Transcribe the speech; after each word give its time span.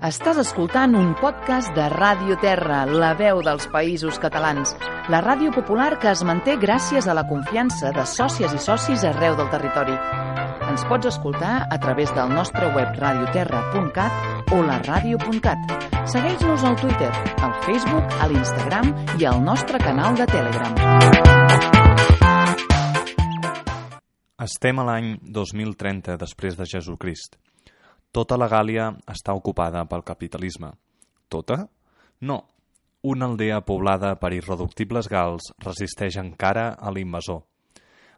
Estàs 0.00 0.38
escoltant 0.40 0.94
un 0.96 1.10
podcast 1.20 1.74
de 1.76 1.84
Ràdio 1.92 2.38
Terra, 2.40 2.86
la 2.88 3.10
veu 3.18 3.42
dels 3.44 3.66
països 3.68 4.16
catalans, 4.16 4.70
la 5.12 5.18
ràdio 5.20 5.52
popular 5.52 5.98
que 6.00 6.08
es 6.08 6.22
manté 6.24 6.54
gràcies 6.56 7.04
a 7.04 7.12
la 7.12 7.26
confiança 7.28 7.90
de 7.92 8.06
sòcies 8.08 8.54
i 8.56 8.60
socis 8.64 9.04
arreu 9.04 9.36
del 9.36 9.50
territori. 9.52 9.92
Ens 10.70 10.86
pots 10.88 11.10
escoltar 11.10 11.66
a 11.68 11.76
través 11.82 12.14
del 12.16 12.32
nostre 12.32 12.70
web 12.72 12.96
radioterra.cat 12.96 14.48
o 14.56 14.62
la 14.64 14.78
ràdio.cat. 14.86 15.76
Segueix-nos 16.08 16.64
al 16.64 16.80
Twitter, 16.80 17.12
al 17.44 17.52
Facebook, 17.68 18.16
a 18.24 18.30
l'Instagram 18.32 18.94
i 19.20 19.28
al 19.28 19.44
nostre 19.44 19.82
canal 19.84 20.16
de 20.16 20.24
Telegram. 20.32 20.80
Estem 24.48 24.80
a 24.80 24.88
l'any 24.88 25.18
2030 25.28 26.16
després 26.16 26.56
de 26.56 26.64
Jesucrist. 26.64 27.36
Tota 28.10 28.34
la 28.34 28.48
Gàlia 28.50 28.88
està 29.06 29.36
ocupada 29.38 29.84
pel 29.86 30.02
capitalisme. 30.02 30.72
Tota? 31.30 31.60
No. 32.26 32.40
Una 33.06 33.28
aldea 33.30 33.60
poblada 33.62 34.16
per 34.18 34.32
irreductibles 34.34 35.06
gals 35.08 35.52
resisteix 35.62 36.18
encara 36.18 36.72
a 36.74 36.90
l'invasor. 36.90 37.44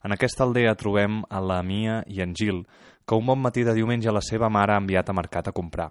En 0.03 0.17
aquesta 0.17 0.47
aldea 0.47 0.73
trobem 0.81 1.20
a 1.29 1.43
la 1.45 1.61
Mia 1.62 2.01
i 2.09 2.25
en 2.25 2.33
Gil, 2.34 2.65
que 3.07 3.15
un 3.20 3.29
bon 3.29 3.39
matí 3.45 3.67
de 3.69 3.77
diumenge 3.77 4.11
la 4.11 4.25
seva 4.25 4.48
mare 4.48 4.73
ha 4.73 4.81
enviat 4.81 5.12
a 5.12 5.19
mercat 5.20 5.53
a 5.53 5.55
comprar. 5.55 5.91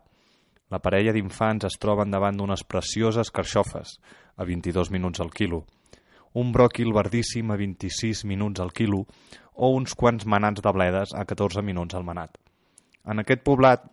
La 0.73 0.81
parella 0.81 1.13
d'infants 1.13 1.69
es 1.69 1.77
troben 1.79 2.11
davant 2.11 2.35
d'unes 2.35 2.65
precioses 2.65 3.29
carxofes, 3.29 3.99
a 4.35 4.49
22 4.49 4.89
minuts 4.91 5.21
al 5.21 5.29
quilo, 5.29 5.65
un 6.33 6.51
bròquil 6.51 6.89
verdíssim 6.95 7.51
a 7.51 7.57
26 7.59 8.25
minuts 8.25 8.63
al 8.63 8.71
quilo 8.73 9.05
o 9.53 9.75
uns 9.75 9.93
quants 9.93 10.25
manats 10.25 10.63
de 10.63 10.73
bledes 10.73 11.13
a 11.13 11.25
14 11.27 11.61
minuts 11.61 11.95
al 11.95 12.07
manat. 12.07 12.39
En 13.07 13.21
aquest 13.21 13.43
poblat, 13.47 13.85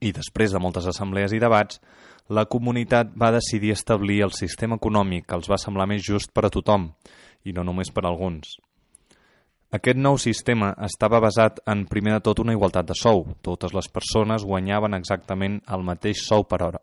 i 0.00 0.12
després 0.12 0.52
de 0.52 0.62
moltes 0.62 0.88
assemblees 0.90 1.34
i 1.34 1.40
debats, 1.42 1.80
la 2.28 2.46
comunitat 2.48 3.12
va 3.20 3.34
decidir 3.34 3.74
establir 3.74 4.22
el 4.24 4.32
sistema 4.32 4.78
econòmic 4.80 5.26
que 5.28 5.36
els 5.36 5.50
va 5.50 5.60
semblar 5.60 5.86
més 5.90 6.02
just 6.02 6.32
per 6.32 6.46
a 6.46 6.50
tothom, 6.50 6.88
i 7.44 7.52
no 7.52 7.64
només 7.64 7.92
per 7.92 8.06
a 8.06 8.08
alguns. 8.08 8.56
Aquest 9.74 9.98
nou 9.98 10.16
sistema 10.22 10.70
estava 10.86 11.18
basat 11.20 11.58
en, 11.66 11.84
primer 11.90 12.12
de 12.14 12.22
tot, 12.22 12.38
una 12.38 12.54
igualtat 12.54 12.86
de 12.86 12.94
sou. 12.94 13.24
Totes 13.42 13.74
les 13.74 13.88
persones 13.90 14.44
guanyaven 14.46 14.94
exactament 14.94 15.58
el 15.66 15.82
mateix 15.82 16.22
sou 16.22 16.44
per 16.46 16.60
hora. 16.62 16.80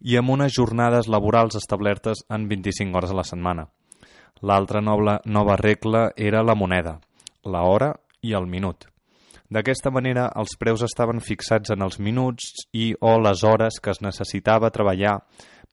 I 0.00 0.16
amb 0.18 0.34
unes 0.34 0.52
jornades 0.56 1.06
laborals 1.06 1.54
establertes 1.54 2.24
en 2.28 2.48
25 2.50 2.98
hores 2.98 3.14
a 3.14 3.18
la 3.20 3.26
setmana. 3.28 3.68
L'altra 4.42 4.80
nova 4.82 5.56
regla 5.60 6.08
era 6.16 6.42
la 6.42 6.56
moneda, 6.56 6.98
la 7.44 7.62
hora 7.62 7.92
i 8.22 8.34
el 8.34 8.48
minut. 8.48 8.88
D'aquesta 9.50 9.90
manera, 9.90 10.28
els 10.38 10.54
preus 10.58 10.84
estaven 10.86 11.18
fixats 11.18 11.72
en 11.74 11.82
els 11.82 11.98
minuts 11.98 12.52
i 12.70 12.92
o 13.00 13.16
les 13.18 13.42
hores 13.42 13.80
que 13.82 13.90
es 13.90 14.00
necessitava 14.00 14.70
treballar 14.70 15.16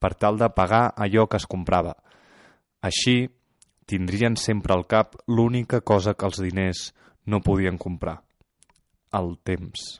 per 0.01 0.15
tal 0.17 0.39
de 0.41 0.49
pagar 0.49 0.87
allò 0.97 1.27
que 1.29 1.37
es 1.37 1.45
comprava. 1.45 1.93
Així, 2.81 3.27
tindrien 3.85 4.35
sempre 4.35 4.73
al 4.73 4.87
cap 4.89 5.15
l'única 5.27 5.81
cosa 5.81 6.15
que 6.17 6.25
els 6.25 6.41
diners 6.41 6.91
no 7.25 7.41
podien 7.45 7.77
comprar. 7.77 8.17
El 9.13 9.37
temps. 9.45 9.99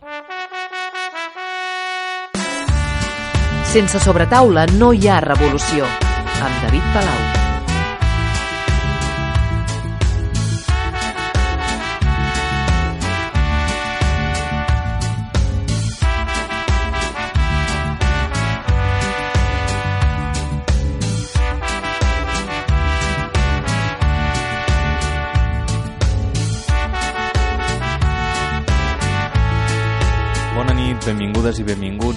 Sense 3.68 4.00
sobretaula 4.02 4.66
no 4.74 4.94
hi 4.94 5.06
ha 5.08 5.22
revolució. 5.22 5.86
Amb 6.38 6.64
David 6.66 6.96
Palau. 6.96 7.47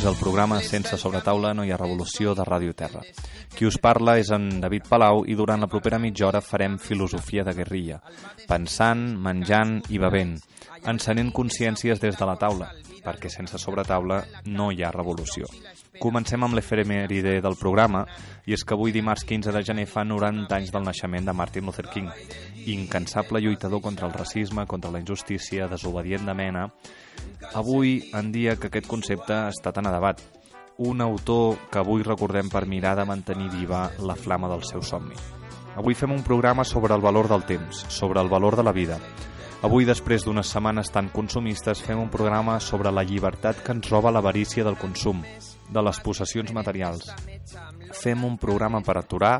Benvinguts 0.00 0.18
al 0.18 0.24
programa 0.24 0.60
Sense 0.62 0.96
sobretaula 0.96 1.52
no 1.52 1.64
hi 1.64 1.70
ha 1.72 1.76
revolució 1.76 2.32
de 2.34 2.44
Ràdio 2.46 2.72
Terra. 2.74 3.02
Qui 3.52 3.66
us 3.68 3.76
parla 3.76 4.16
és 4.18 4.30
en 4.32 4.60
David 4.62 4.86
Palau 4.88 5.24
i 5.28 5.34
durant 5.36 5.60
la 5.60 5.68
propera 5.68 5.98
mitja 5.98 6.26
hora 6.28 6.40
farem 6.40 6.78
filosofia 6.78 7.44
de 7.44 7.52
guerrilla, 7.52 8.00
pensant, 8.48 9.02
menjant 9.20 9.80
i 9.90 10.00
bevent, 10.00 10.38
encenent 10.88 11.32
consciències 11.36 12.00
des 12.00 12.16
de 12.16 12.28
la 12.28 12.38
taula, 12.40 12.70
perquè 13.04 13.30
sense 13.32 13.58
sobretaula 13.58 14.20
no 14.46 14.70
hi 14.70 14.82
ha 14.82 14.92
revolució. 14.94 15.48
Comencem 16.00 16.42
amb 16.44 16.56
l'efemèride 16.56 17.38
del 17.44 17.58
programa, 17.60 18.04
i 18.46 18.54
és 18.56 18.64
que 18.64 18.76
avui 18.76 18.92
dimarts 18.92 19.26
15 19.28 19.52
de 19.52 19.62
gener 19.66 19.86
fa 19.90 20.04
90 20.04 20.54
anys 20.56 20.72
del 20.74 20.86
naixement 20.86 21.26
de 21.26 21.34
Martin 21.36 21.66
Luther 21.66 21.88
King, 21.92 22.08
incansable 22.66 23.40
lluitador 23.40 23.80
contra 23.80 24.06
el 24.06 24.14
racisme, 24.14 24.66
contra 24.66 24.90
la 24.90 25.00
injustícia, 25.00 25.68
desobedient 25.68 26.26
de 26.28 26.34
mena, 26.34 26.68
avui 27.54 28.10
en 28.14 28.32
dia 28.32 28.56
que 28.56 28.70
aquest 28.70 28.88
concepte 28.88 29.36
està 29.50 29.72
tan 29.72 29.88
a 29.88 29.94
debat. 29.94 30.20
Un 30.80 31.02
autor 31.04 31.58
que 31.70 31.80
avui 31.82 32.02
recordem 32.06 32.48
per 32.48 32.64
mirar 32.64 32.94
de 32.96 33.04
mantenir 33.04 33.50
viva 33.52 33.90
la 34.00 34.16
flama 34.16 34.48
del 34.48 34.64
seu 34.64 34.80
somni. 34.80 35.16
Avui 35.76 35.94
fem 35.94 36.10
un 36.12 36.24
programa 36.24 36.64
sobre 36.64 36.94
el 36.94 37.04
valor 37.04 37.28
del 37.28 37.44
temps, 37.46 37.84
sobre 37.88 38.20
el 38.20 38.28
valor 38.28 38.56
de 38.56 38.64
la 38.64 38.72
vida. 38.72 38.98
Avui, 39.60 39.84
després 39.84 40.24
d'unes 40.24 40.48
setmanes 40.48 40.88
tan 40.88 41.10
consumistes, 41.12 41.82
fem 41.84 41.98
un 42.00 42.08
programa 42.08 42.54
sobre 42.64 42.88
la 42.96 43.02
llibertat 43.04 43.58
que 43.60 43.74
ens 43.76 43.90
roba 43.92 44.08
l'avarícia 44.08 44.64
del 44.64 44.78
consum, 44.80 45.20
de 45.68 45.82
les 45.84 46.00
possessions 46.00 46.54
materials. 46.56 47.10
Fem 47.92 48.24
un 48.24 48.38
programa 48.40 48.80
per 48.86 48.96
aturar, 48.96 49.34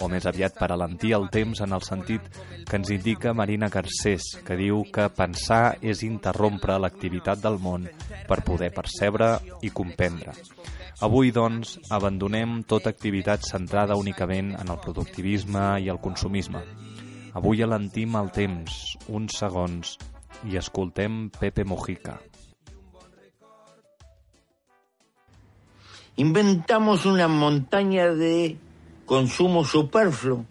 o 0.00 0.08
més 0.08 0.24
aviat 0.24 0.56
per 0.56 0.70
alentir 0.72 1.12
el 1.18 1.28
temps 1.32 1.60
en 1.60 1.76
el 1.76 1.84
sentit 1.84 2.24
que 2.64 2.80
ens 2.80 2.94
indica 2.94 3.36
Marina 3.36 3.68
Garcés, 3.68 4.30
que 4.48 4.56
diu 4.56 4.80
que 4.92 5.10
pensar 5.12 5.76
és 5.84 6.00
interrompre 6.08 6.80
l'activitat 6.80 7.44
del 7.44 7.60
món 7.60 7.84
per 8.30 8.40
poder 8.48 8.72
percebre 8.72 9.34
i 9.60 9.74
comprendre. 9.76 10.32
Avui, 11.04 11.36
doncs, 11.36 11.76
abandonem 11.92 12.62
tota 12.64 12.88
activitat 12.96 13.44
centrada 13.44 14.00
únicament 14.00 14.54
en 14.56 14.72
el 14.72 14.80
productivisme 14.80 15.74
i 15.84 15.92
el 15.92 16.00
consumisme. 16.00 16.64
Avui 17.36 17.60
alentim 17.62 18.16
el 18.16 18.32
temps, 18.32 18.96
uns 19.12 19.36
segons, 19.42 19.98
i 20.48 20.56
escoltem 20.56 21.26
Pepe 21.36 21.64
Mojica. 21.68 22.16
inventamos 26.16 27.04
una 27.04 27.28
montaña 27.28 28.08
de 28.08 28.56
consumo 29.04 29.64
superfluo 29.64 30.44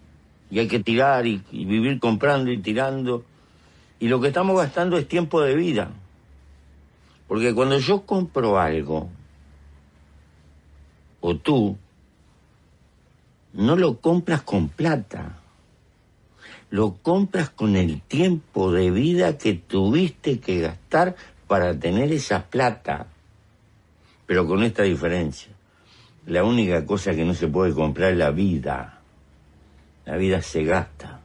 y 0.50 0.60
hay 0.60 0.68
que 0.68 0.78
tirar 0.78 1.26
y, 1.26 1.42
y, 1.50 1.64
vivir 1.64 1.98
comprando 1.98 2.52
y 2.52 2.58
tirando. 2.58 3.24
Y 3.98 4.08
lo 4.08 4.20
que 4.20 4.28
estamos 4.28 4.56
gastando 4.56 4.96
es 4.96 5.08
tiempo 5.08 5.40
de 5.40 5.56
vida. 5.56 5.90
Porque 7.26 7.52
cuando 7.52 7.78
yo 7.78 8.02
compro 8.02 8.58
algo, 8.58 9.08
o 11.20 11.36
tú, 11.36 11.76
no 13.54 13.74
lo 13.74 13.98
compras 13.98 14.42
con 14.42 14.68
plata, 14.68 15.40
lo 16.70 16.94
compras 16.94 17.50
con 17.50 17.76
el 17.76 18.00
tiempo 18.02 18.72
de 18.72 18.90
vida 18.90 19.38
que 19.38 19.54
tuviste 19.54 20.40
que 20.40 20.60
gastar 20.60 21.16
para 21.46 21.78
tener 21.78 22.12
esa 22.12 22.46
plata. 22.46 23.06
Pero 24.26 24.46
con 24.46 24.62
esta 24.62 24.82
diferencia. 24.82 25.52
La 26.26 26.42
única 26.42 26.84
cosa 26.84 27.14
que 27.14 27.24
no 27.24 27.34
se 27.34 27.46
puede 27.46 27.72
comprar 27.72 28.12
es 28.12 28.18
la 28.18 28.30
vida. 28.30 29.00
La 30.04 30.16
vida 30.16 30.42
se 30.42 30.64
gasta. 30.64 31.20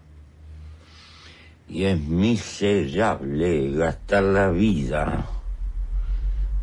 Y 1.67 1.85
es 1.85 1.99
miserable 1.99 3.71
gastar 3.71 4.23
la 4.23 4.49
vida 4.51 5.25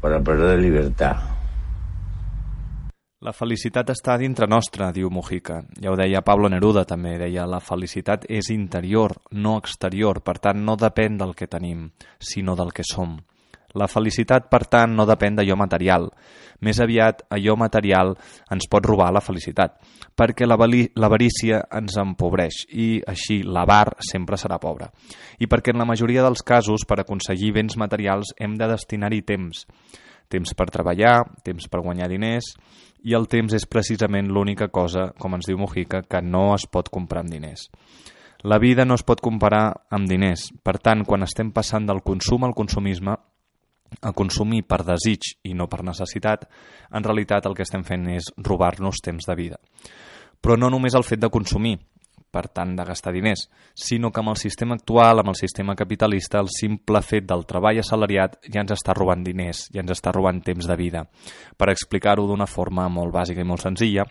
para 0.00 0.22
perder 0.22 0.61
libertad. 0.61 1.38
La 3.19 3.32
felicitat 3.35 3.88
està 3.91 4.15
dintre 4.15 4.47
nostra, 4.47 4.93
diu 4.94 5.09
Mujica. 5.11 5.56
Ja 5.82 5.91
ho 5.91 5.97
deia 5.99 6.20
Pablo 6.23 6.47
Neruda 6.53 6.85
també, 6.87 7.17
deia 7.19 7.49
la 7.50 7.59
felicitat 7.59 8.29
és 8.31 8.53
interior, 8.55 9.17
no 9.35 9.56
exterior, 9.59 10.20
per 10.23 10.37
tant 10.44 10.62
no 10.62 10.76
depèn 10.79 11.17
del 11.19 11.35
que 11.35 11.49
tenim, 11.50 11.88
sinó 12.23 12.55
del 12.55 12.70
que 12.70 12.87
som. 12.87 13.17
La 13.75 13.91
felicitat, 13.91 14.47
per 14.47 14.62
tant, 14.70 14.94
no 14.94 15.05
depèn 15.05 15.35
d'allò 15.35 15.59
material. 15.59 16.06
Més 16.62 16.79
aviat, 16.79 17.26
allò 17.35 17.59
material 17.59 18.15
ens 18.55 18.70
pot 18.70 18.87
robar 18.87 19.11
la 19.12 19.21
felicitat, 19.21 19.75
perquè 20.14 20.47
l'avarícia 20.47 21.64
ens 21.75 21.99
empobreix 21.99 22.64
i, 22.71 22.91
així, 23.03 23.43
l'avar 23.43 23.97
sempre 23.99 24.38
serà 24.38 24.62
pobre. 24.62 24.93
I 25.43 25.50
perquè 25.50 25.75
en 25.75 25.82
la 25.82 25.91
majoria 25.91 26.23
dels 26.23 26.47
casos, 26.47 26.87
per 26.87 27.03
aconseguir 27.03 27.56
béns 27.59 27.76
materials, 27.82 28.31
hem 28.38 28.55
de 28.55 28.71
destinar-hi 28.71 29.26
temps. 29.26 29.67
Temps 30.28 30.54
per 30.54 30.69
treballar, 30.72 31.22
temps 31.44 31.69
per 31.69 31.80
guanyar 31.84 32.10
diners, 32.12 32.52
i 33.08 33.14
el 33.16 33.28
temps 33.30 33.54
és 33.54 33.66
precisament 33.70 34.28
l'única 34.28 34.69
cosa, 34.69 35.08
com 35.19 35.36
ens 35.36 35.48
diu 35.48 35.58
Mujica, 35.58 36.02
que 36.02 36.20
no 36.22 36.52
es 36.54 36.66
pot 36.70 36.90
comprar 36.92 37.25
amb 37.25 37.32
diners. 37.32 37.69
La 38.44 38.58
vida 38.62 38.84
no 38.84 38.94
es 38.94 39.02
pot 39.02 39.20
comparar 39.20 39.72
amb 39.90 40.06
diners. 40.06 40.52
Per 40.62 40.76
tant, 40.78 41.02
quan 41.06 41.26
estem 41.26 41.50
passant 41.50 41.88
del 41.88 42.04
consum 42.06 42.44
al 42.46 42.54
consumisme, 42.54 43.16
a 44.02 44.12
consumir 44.12 44.62
per 44.69 44.82
desig 44.84 45.32
i 45.48 45.54
no 45.56 45.66
per 45.66 45.82
necessitat, 45.86 46.44
en 46.92 47.04
realitat 47.04 47.48
el 47.48 47.56
que 47.56 47.64
estem 47.64 47.82
fent 47.86 48.06
és 48.12 48.28
robar-nos 48.36 49.00
temps 49.02 49.26
de 49.26 49.34
vida. 49.34 49.58
Però 50.40 50.58
no 50.58 50.70
només 50.70 50.94
el 50.94 51.06
fet 51.06 51.22
de 51.22 51.32
consumir, 51.34 51.78
per 52.30 52.46
tant 52.52 52.75
de 52.76 52.84
gastar 52.84 53.12
diners, 53.14 53.46
sinó 53.75 54.10
que 54.12 54.20
amb 54.20 54.32
el 54.34 54.40
sistema 54.40 54.76
actual, 54.76 55.22
amb 55.22 55.32
el 55.32 55.38
sistema 55.38 55.75
capitalista, 55.76 56.42
el 56.42 56.50
simple 56.52 57.00
fet 57.02 57.26
del 57.28 57.46
treball 57.48 57.80
assalariat 57.80 58.38
ja 58.48 58.64
ens 58.64 58.75
està 58.76 58.94
robant 58.96 59.25
diners, 59.25 59.66
ja 59.72 59.80
ens 59.84 59.94
està 59.96 60.12
robant 60.12 60.42
temps 60.44 60.69
de 60.69 60.76
vida. 60.76 61.06
Per 61.56 61.70
explicar-ho 61.72 62.26
d'una 62.28 62.46
forma 62.46 62.88
molt 62.92 63.14
bàsica 63.14 63.40
i 63.40 63.48
molt 63.48 63.64
senzilla, 63.64 64.04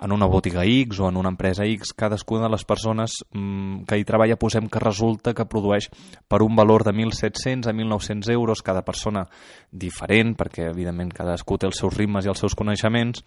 en 0.00 0.12
una 0.12 0.26
botiga 0.26 0.64
X 0.64 1.00
o 1.00 1.08
en 1.08 1.16
una 1.16 1.28
empresa 1.28 1.64
X, 1.64 1.92
cadascuna 1.92 2.44
de 2.44 2.50
les 2.50 2.64
persones 2.64 3.18
mmm, 3.32 3.84
que 3.88 3.98
hi 3.98 4.06
treballa 4.06 4.38
posem 4.38 4.68
que 4.70 4.82
resulta 4.82 5.34
que 5.34 5.48
produeix 5.50 5.88
per 6.28 6.42
un 6.42 6.56
valor 6.56 6.84
de 6.86 6.94
1.700 6.94 7.66
a 7.66 7.74
1.900 7.74 8.32
euros 8.32 8.62
cada 8.62 8.84
persona 8.86 9.26
diferent, 9.70 10.36
perquè 10.38 10.68
evidentment 10.70 11.12
cadascú 11.14 11.58
té 11.58 11.66
els 11.66 11.80
seus 11.80 11.96
ritmes 11.96 12.26
i 12.26 12.32
els 12.32 12.38
seus 12.38 12.54
coneixements, 12.58 13.24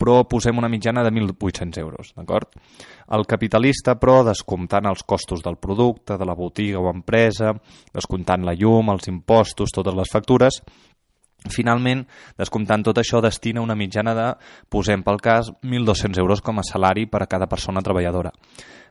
però 0.00 0.22
posem 0.24 0.56
una 0.56 0.70
mitjana 0.72 1.04
de 1.04 1.12
1.800 1.12 1.80
euros, 1.82 2.12
d'acord? 2.16 2.54
El 3.12 3.26
capitalista, 3.28 3.98
però, 4.00 4.22
descomptant 4.24 4.88
els 4.88 5.02
costos 5.04 5.42
del 5.44 5.58
producte, 5.60 6.16
de 6.16 6.24
la 6.28 6.36
botiga 6.38 6.80
o 6.80 6.88
empresa, 6.88 7.52
descomptant 7.92 8.46
la 8.48 8.56
llum, 8.56 8.88
els 8.94 9.10
impostos, 9.12 9.74
totes 9.76 9.96
les 9.98 10.12
factures, 10.12 10.62
Finalment, 11.48 12.02
descomptant 12.36 12.82
tot 12.84 12.98
això, 13.00 13.22
destina 13.24 13.62
una 13.64 13.76
mitjana 13.78 14.12
de, 14.16 14.26
posem 14.68 15.00
pel 15.06 15.20
cas, 15.24 15.48
1.200 15.64 16.20
euros 16.20 16.42
com 16.44 16.60
a 16.60 16.66
salari 16.66 17.06
per 17.08 17.22
a 17.24 17.30
cada 17.30 17.48
persona 17.48 17.80
treballadora. 17.80 18.32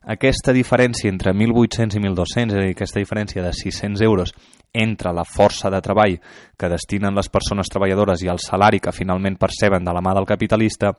Aquesta 0.10 0.54
diferència 0.56 1.12
entre 1.12 1.34
1.800 1.36 2.00
i 2.00 2.01
1.200, 2.01 2.56
és 2.56 2.57
a 2.57 2.63
dir, 2.63 2.72
aquesta 2.74 3.01
diferència 3.01 3.44
de 3.44 3.51
600 3.54 4.01
euros 4.01 4.34
entre 4.74 5.12
la 5.13 5.25
força 5.25 5.69
de 5.69 5.81
treball 5.81 6.18
que 6.57 6.69
destinen 6.72 7.18
les 7.18 7.30
persones 7.30 7.69
treballadores 7.69 8.24
i 8.24 8.30
el 8.31 8.40
salari 8.42 8.80
que 8.80 8.94
finalment 8.96 9.38
perceben 9.38 9.86
de 9.86 9.94
la 9.94 10.01
mà 10.01 10.16
del 10.16 10.30
capitalista, 10.30 10.94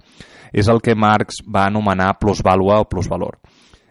és 0.52 0.68
el 0.68 0.82
que 0.82 0.94
Marx 0.94 1.42
va 1.46 1.66
anomenar 1.66 2.18
plusvàlua 2.20 2.80
o 2.82 2.88
plusvalor. 2.90 3.40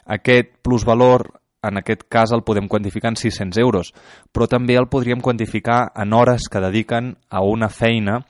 Aquest 0.06 0.60
plusvalor 0.64 1.28
en 1.64 1.80
aquest 1.80 2.06
cas 2.10 2.32
el 2.36 2.44
podem 2.48 2.68
quantificar 2.68 3.12
en 3.14 3.20
600 3.20 3.60
euros, 3.60 3.92
però 4.32 4.48
també 4.48 4.78
el 4.80 4.88
podríem 4.92 5.22
quantificar 5.22 5.92
en 5.96 6.14
hores 6.14 6.48
que 6.50 6.62
dediquen 6.64 7.16
a 7.30 7.44
una 7.44 7.70
feina, 7.70 8.22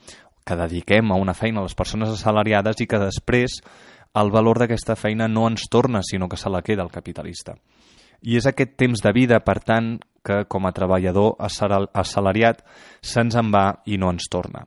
que 0.44 0.56
dediquem 0.56 1.12
a 1.12 1.18
una 1.20 1.34
feina 1.34 1.60
a 1.60 1.68
les 1.68 1.76
persones 1.78 2.10
assalariades 2.10 2.80
i 2.80 2.88
que 2.90 2.98
després 2.98 3.60
el 4.18 4.32
valor 4.34 4.58
d'aquesta 4.58 4.96
feina 4.98 5.28
no 5.28 5.46
ens 5.46 5.68
torna, 5.70 6.02
sinó 6.02 6.28
que 6.28 6.36
se 6.40 6.50
la 6.50 6.62
queda 6.62 6.82
el 6.82 6.90
capitalista. 6.90 7.54
I 8.22 8.36
és 8.36 8.46
aquest 8.46 8.74
temps 8.76 9.00
de 9.00 9.12
vida, 9.16 9.38
per 9.40 9.60
tant, 9.64 9.94
que 10.20 10.44
com 10.50 10.66
a 10.66 10.74
treballador 10.76 11.38
assalariat 11.40 12.60
se'ns 13.00 13.38
en 13.40 13.54
va 13.54 13.80
i 13.86 13.96
no 13.96 14.10
ens 14.12 14.28
torna. 14.28 14.66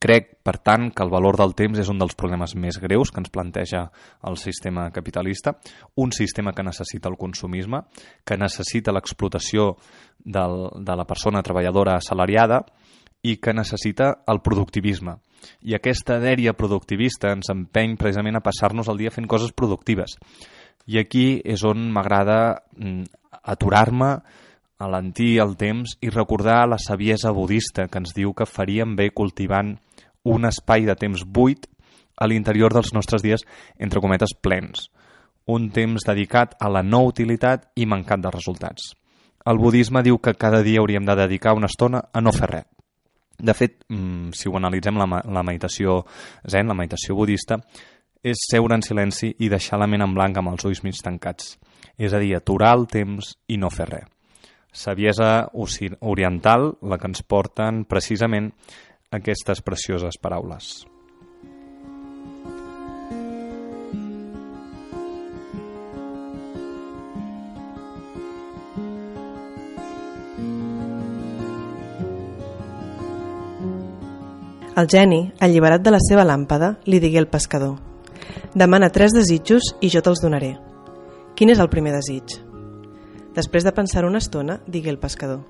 Crec, 0.00 0.30
per 0.40 0.56
tant, 0.64 0.86
que 0.96 1.04
el 1.04 1.10
valor 1.12 1.36
del 1.36 1.52
temps 1.52 1.76
és 1.78 1.88
un 1.92 1.98
dels 2.00 2.16
problemes 2.16 2.54
més 2.56 2.78
greus 2.80 3.10
que 3.12 3.20
ens 3.20 3.28
planteja 3.28 3.82
el 4.24 4.38
sistema 4.40 4.86
capitalista, 4.94 5.58
un 6.00 6.14
sistema 6.16 6.54
que 6.56 6.64
necessita 6.64 7.10
el 7.10 7.18
consumisme, 7.20 7.82
que 8.24 8.38
necessita 8.40 8.94
l'explotació 8.96 9.74
de 10.24 10.96
la 10.96 11.04
persona 11.04 11.42
treballadora 11.44 11.98
assalariada 12.00 12.62
i 13.20 13.36
que 13.36 13.52
necessita 13.52 14.14
el 14.26 14.40
productivisme. 14.40 15.18
I 15.68 15.76
aquesta 15.76 16.16
dèria 16.20 16.56
productivista 16.56 17.34
ens 17.36 17.52
empeny 17.52 17.98
precisament 18.00 18.40
a 18.40 18.44
passar-nos 18.44 18.88
el 18.88 19.00
dia 19.00 19.12
fent 19.12 19.28
coses 19.28 19.52
productives. 19.52 20.16
I 20.88 20.96
aquí 21.00 21.42
és 21.44 21.60
on 21.68 21.90
m'agrada 21.92 22.62
mm, 22.72 23.04
aturar-me, 23.52 24.14
alentir 24.80 25.34
el 25.44 25.58
temps 25.60 25.98
i 26.00 26.08
recordar 26.08 26.64
la 26.68 26.78
saviesa 26.80 27.34
budista 27.36 27.86
que 27.88 28.00
ens 28.00 28.14
diu 28.16 28.32
que 28.32 28.48
faríem 28.48 28.96
bé 28.96 29.10
cultivant 29.12 29.74
un 30.24 30.44
espai 30.48 30.86
de 30.86 30.96
temps 30.98 31.24
buit 31.24 31.66
a 32.20 32.28
l'interior 32.28 32.74
dels 32.74 32.92
nostres 32.92 33.22
dies, 33.24 33.46
entre 33.78 34.00
cometes, 34.00 34.34
plens. 34.36 34.90
Un 35.48 35.70
temps 35.72 36.04
dedicat 36.06 36.54
a 36.60 36.68
la 36.68 36.82
no 36.82 37.02
utilitat 37.08 37.70
i 37.74 37.86
mancat 37.88 38.20
de 38.20 38.30
resultats. 38.30 38.92
El 39.48 39.58
budisme 39.58 40.02
diu 40.04 40.18
que 40.20 40.36
cada 40.36 40.60
dia 40.62 40.82
hauríem 40.82 41.06
de 41.08 41.16
dedicar 41.16 41.56
una 41.56 41.70
estona 41.70 42.04
a 42.12 42.20
no 42.20 42.32
fer 42.32 42.50
res. 42.50 42.68
De 43.40 43.54
fet, 43.56 43.84
mm, 43.88 44.34
si 44.36 44.50
ho 44.50 44.56
analitzem, 44.56 44.98
la, 45.00 45.22
la 45.24 45.42
meditació 45.42 46.04
zen, 46.44 46.68
la 46.68 46.76
meditació 46.76 47.16
budista, 47.16 47.56
és 48.22 48.36
seure 48.50 48.76
en 48.76 48.82
silenci 48.84 49.32
i 49.38 49.48
deixar 49.48 49.78
la 49.80 49.88
ment 49.88 50.04
en 50.04 50.12
blanc 50.14 50.36
amb 50.36 50.52
els 50.52 50.66
ulls 50.68 50.82
mig 50.84 50.98
tancats. 51.00 51.56
És 51.96 52.12
a 52.12 52.20
dir, 52.20 52.34
aturar 52.36 52.74
el 52.76 52.86
temps 52.86 53.32
i 53.48 53.56
no 53.56 53.70
fer 53.72 53.88
res. 53.88 54.08
Saviesa 54.72 55.48
oriental, 56.00 56.74
la 56.82 56.98
que 56.98 57.08
ens 57.08 57.24
porten 57.26 57.84
precisament 57.90 58.52
aquestes 59.10 59.60
precioses 59.60 60.16
paraules. 60.22 60.86
El 74.80 74.86
geni, 74.86 75.32
alliberat 75.40 75.82
de 75.82 75.90
la 75.90 75.98
seva 75.98 76.22
làmpada, 76.24 76.76
li 76.86 77.02
digué 77.02 77.18
al 77.18 77.28
pescador 77.28 77.80
«Demana 78.54 78.88
tres 78.94 79.12
desitjos 79.12 79.74
i 79.82 79.90
jo 79.90 80.00
te'ls 80.06 80.22
donaré. 80.22 80.54
Quin 81.34 81.50
és 81.50 81.58
el 81.58 81.68
primer 81.68 81.98
desig?» 81.98 82.38
Després 83.34 83.66
de 83.66 83.74
pensar 83.74 84.06
una 84.06 84.22
estona, 84.22 84.62
digué 84.66 84.94
el 84.94 85.02
pescador 85.02 85.42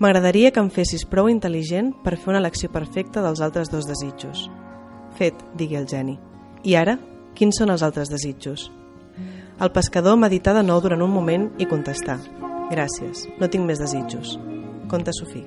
M'agradaria 0.00 0.48
que 0.48 0.62
em 0.62 0.70
fessis 0.72 1.02
prou 1.04 1.28
intel·ligent 1.28 1.90
per 2.00 2.14
fer 2.16 2.32
una 2.32 2.40
elecció 2.40 2.70
perfecta 2.72 3.20
dels 3.20 3.42
altres 3.44 3.68
dos 3.68 3.84
desitjos. 3.84 4.46
Fet, 5.18 5.36
digué 5.60 5.76
el 5.76 5.88
geni. 5.90 6.16
I 6.64 6.76
ara, 6.80 6.96
quins 7.36 7.60
són 7.60 7.68
els 7.74 7.84
altres 7.84 8.08
desitjos? 8.08 8.70
El 9.60 9.74
pescador 9.76 10.16
medità 10.16 10.56
de 10.56 10.64
nou 10.64 10.80
durant 10.80 11.04
un 11.04 11.12
moment 11.12 11.50
i 11.60 11.68
contestà. 11.68 12.16
Gràcies, 12.72 13.26
no 13.36 13.52
tinc 13.52 13.68
més 13.68 13.82
desitjos. 13.82 14.38
Conta 14.88 15.12
Sofí. 15.12 15.44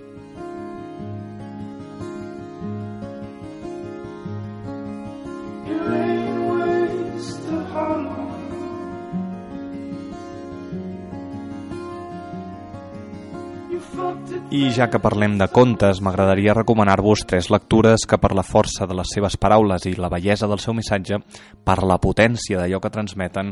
I 14.54 14.68
ja 14.70 14.86
que 14.86 15.00
parlem 15.02 15.34
de 15.40 15.48
contes, 15.50 15.98
m'agradaria 16.06 16.54
recomanar-vos 16.54 17.24
tres 17.26 17.48
lectures 17.50 18.04
que 18.06 18.20
per 18.22 18.36
la 18.38 18.44
força 18.46 18.86
de 18.86 18.94
les 18.94 19.10
seves 19.10 19.34
paraules 19.42 19.88
i 19.90 19.96
la 19.98 20.12
bellesa 20.14 20.46
del 20.46 20.62
seu 20.62 20.76
missatge, 20.78 21.18
per 21.66 21.80
la 21.82 21.98
potència 21.98 22.60
d'allò 22.60 22.78
que 22.84 22.92
transmeten, 22.94 23.50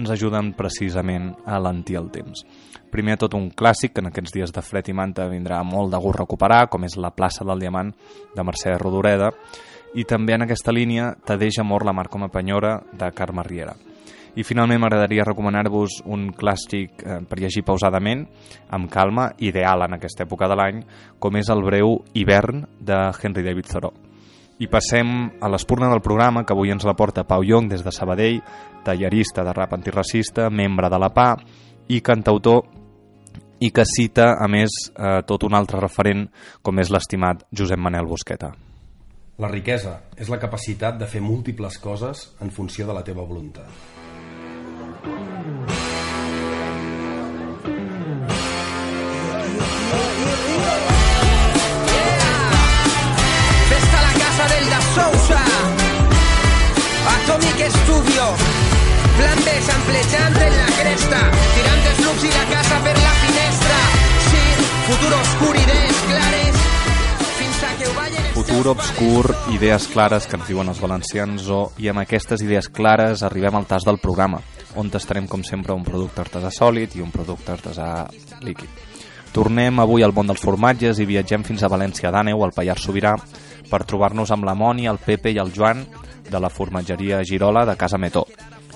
ens 0.00 0.12
ajuden 0.14 0.54
precisament 0.56 1.34
a 1.44 1.58
alentir 1.58 1.98
el 2.00 2.08
temps. 2.14 2.40
Primer 2.88 3.18
tot 3.20 3.36
un 3.36 3.50
clàssic 3.52 3.92
que 3.92 4.00
en 4.00 4.08
aquests 4.08 4.32
dies 4.38 4.56
de 4.56 4.64
fred 4.64 4.88
i 4.88 4.96
manta 4.96 5.28
vindrà 5.28 5.60
molt 5.60 5.92
de 5.92 6.00
gust 6.00 6.22
recuperar, 6.22 6.70
com 6.72 6.88
és 6.88 6.96
La 6.96 7.12
plaça 7.12 7.44
del 7.44 7.60
Diamant 7.60 7.92
de 8.32 8.48
Mercè 8.48 8.78
Rodoreda, 8.80 9.34
i 9.92 10.08
també 10.08 10.38
en 10.38 10.48
aquesta 10.48 10.72
línia 10.72 11.12
Tadeix 11.20 11.60
amor 11.60 11.84
la 11.84 11.92
mar 11.92 12.08
com 12.08 12.24
a 12.24 12.32
penyora 12.32 12.78
de 12.96 13.12
Carme 13.12 13.44
Riera. 13.44 13.76
I 14.38 14.44
finalment 14.46 14.78
m'agradaria 14.82 15.24
recomanar-vos 15.26 16.00
un 16.06 16.28
clàssic 16.36 17.02
eh, 17.02 17.18
per 17.26 17.40
llegir 17.40 17.64
pausadament, 17.66 18.26
amb 18.70 18.90
calma, 18.92 19.30
ideal 19.38 19.82
en 19.86 19.96
aquesta 19.96 20.24
època 20.26 20.48
de 20.50 20.58
l'any, 20.58 20.84
com 21.18 21.36
és 21.40 21.50
el 21.50 21.64
breu 21.66 21.98
Hivern 22.14 22.62
de 22.78 23.00
Henry 23.18 23.46
David 23.46 23.70
Thoreau. 23.72 23.96
I 24.60 24.68
passem 24.68 25.08
a 25.40 25.48
l'espurna 25.48 25.88
del 25.88 26.02
programa, 26.04 26.44
que 26.44 26.52
avui 26.52 26.70
ens 26.70 26.84
la 26.84 26.94
porta 26.94 27.24
Pau 27.24 27.42
Young 27.42 27.70
des 27.72 27.82
de 27.82 27.92
Sabadell, 27.96 28.42
tallerista 28.84 29.42
de 29.42 29.54
rap 29.56 29.72
antiracista, 29.72 30.50
membre 30.50 30.90
de 30.92 30.98
la 31.00 31.08
PA 31.16 31.30
i 31.88 32.02
cantautor 32.04 32.66
i 33.60 33.70
que 33.72 33.84
cita, 33.88 34.34
a 34.38 34.48
més, 34.48 34.92
eh, 34.96 35.20
tot 35.26 35.44
un 35.44 35.56
altre 35.56 35.80
referent 35.80 36.26
com 36.62 36.78
és 36.78 36.90
l'estimat 36.92 37.46
Josep 37.52 37.80
Manel 37.80 38.08
Busqueta. 38.08 38.52
La 39.40 39.48
riquesa 39.48 39.94
és 40.20 40.28
la 40.28 40.38
capacitat 40.40 40.98
de 41.00 41.08
fer 41.08 41.22
múltiples 41.24 41.78
coses 41.80 42.28
en 42.40 42.52
funció 42.52 42.86
de 42.86 42.96
la 42.96 43.04
teva 43.04 43.24
voluntat. 43.24 43.99
Atomic 57.30 57.60
Studio. 57.70 58.24
Plan 59.16 59.38
B 59.44 59.48
samplejant 59.62 60.36
en 60.36 60.56
la 60.56 60.66
cresta. 60.80 61.20
Tirant 61.54 61.86
els 61.90 62.00
looks 62.04 62.24
i 62.24 62.32
la 62.34 62.44
casa 62.50 62.80
per 62.84 62.96
la 62.98 63.14
finestra. 63.22 63.78
Sí, 64.26 64.42
futur 64.88 65.12
obscur, 65.20 65.54
idees 65.64 66.02
clares. 66.10 66.60
Fins 67.38 67.62
a 67.62 67.76
que 67.78 67.88
ho 67.88 68.29
Futur 68.50 68.72
obscur, 68.72 69.30
idees 69.54 69.86
clares 69.86 70.24
que 70.26 70.34
ens 70.34 70.48
diuen 70.48 70.66
els 70.72 70.80
valencians 70.82 71.44
o, 71.54 71.60
i 71.78 71.86
amb 71.86 72.02
aquestes 72.02 72.42
idees 72.42 72.66
clares 72.66 73.22
arribem 73.22 73.54
al 73.54 73.68
tas 73.70 73.86
del 73.86 74.00
programa 74.02 74.40
on 74.74 74.90
tastarem 74.90 75.28
com 75.30 75.44
sempre 75.46 75.70
un 75.70 75.84
producte 75.86 76.18
artesà 76.24 76.50
sòlid 76.50 76.96
i 76.98 77.04
un 77.04 77.12
producte 77.14 77.54
artesà 77.54 78.08
líquid. 78.42 78.66
Tornem 79.30 79.78
avui 79.78 80.02
al 80.02 80.14
món 80.16 80.26
dels 80.32 80.42
formatges 80.42 80.98
i 80.98 81.06
viatgem 81.06 81.46
fins 81.46 81.62
a 81.62 81.70
València 81.70 82.10
d'Àneu, 82.10 82.42
al 82.42 82.50
Pallars 82.56 82.82
Sobirà, 82.90 83.14
per 83.70 83.84
trobar-nos 83.86 84.34
amb 84.34 84.50
la 84.50 84.58
Moni, 84.58 84.90
el 84.90 84.98
Pepe 84.98 85.30
i 85.30 85.38
el 85.38 85.54
Joan 85.54 85.86
de 86.26 86.42
la 86.42 86.50
formatgeria 86.50 87.22
Girola 87.22 87.62
de 87.70 87.78
Casa 87.78 88.02
Metó. 88.02 88.26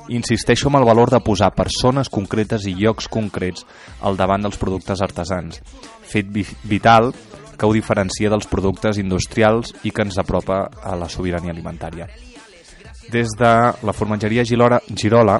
Insisteixo 0.06 0.70
en 0.70 0.78
el 0.78 0.86
valor 0.86 1.10
de 1.10 1.18
posar 1.18 1.50
persones 1.58 2.14
concretes 2.14 2.70
i 2.70 2.78
llocs 2.78 3.10
concrets 3.10 3.66
al 4.06 4.14
davant 4.14 4.46
dels 4.46 4.60
productes 4.62 5.02
artesans, 5.02 5.58
fet 6.06 6.30
vi 6.30 6.46
vital 6.62 7.10
que 7.58 7.66
ho 7.66 7.72
diferencia 7.72 8.30
dels 8.30 8.48
productes 8.50 8.98
industrials 8.98 9.74
i 9.84 9.92
que 9.94 10.04
ens 10.06 10.18
apropa 10.18 10.64
a 10.82 10.94
la 10.98 11.08
sobirania 11.08 11.52
alimentària. 11.52 12.08
Des 13.12 13.34
de 13.38 13.52
la 13.84 13.92
formatgeria 13.92 14.44
Girola, 14.44 14.80
Girola 14.88 15.38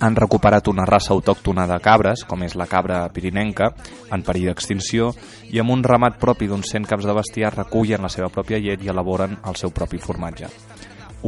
han 0.00 0.16
recuperat 0.16 0.68
una 0.68 0.84
raça 0.86 1.12
autòctona 1.14 1.66
de 1.66 1.78
cabres, 1.82 2.24
com 2.28 2.42
és 2.44 2.54
la 2.58 2.66
cabra 2.70 3.00
pirinenca, 3.14 3.72
en 4.12 4.22
perill 4.26 4.50
d'extinció, 4.50 5.12
i 5.50 5.60
amb 5.62 5.72
un 5.74 5.82
ramat 5.84 6.18
propi 6.20 6.48
d'uns 6.48 6.70
100 6.70 6.86
caps 6.88 7.06
de 7.08 7.14
bestiar 7.16 7.54
recullen 7.54 8.04
la 8.04 8.12
seva 8.12 8.30
pròpia 8.32 8.60
llet 8.62 8.84
i 8.84 8.92
elaboren 8.92 9.38
el 9.44 9.56
seu 9.56 9.72
propi 9.74 9.98
formatge. 9.98 10.50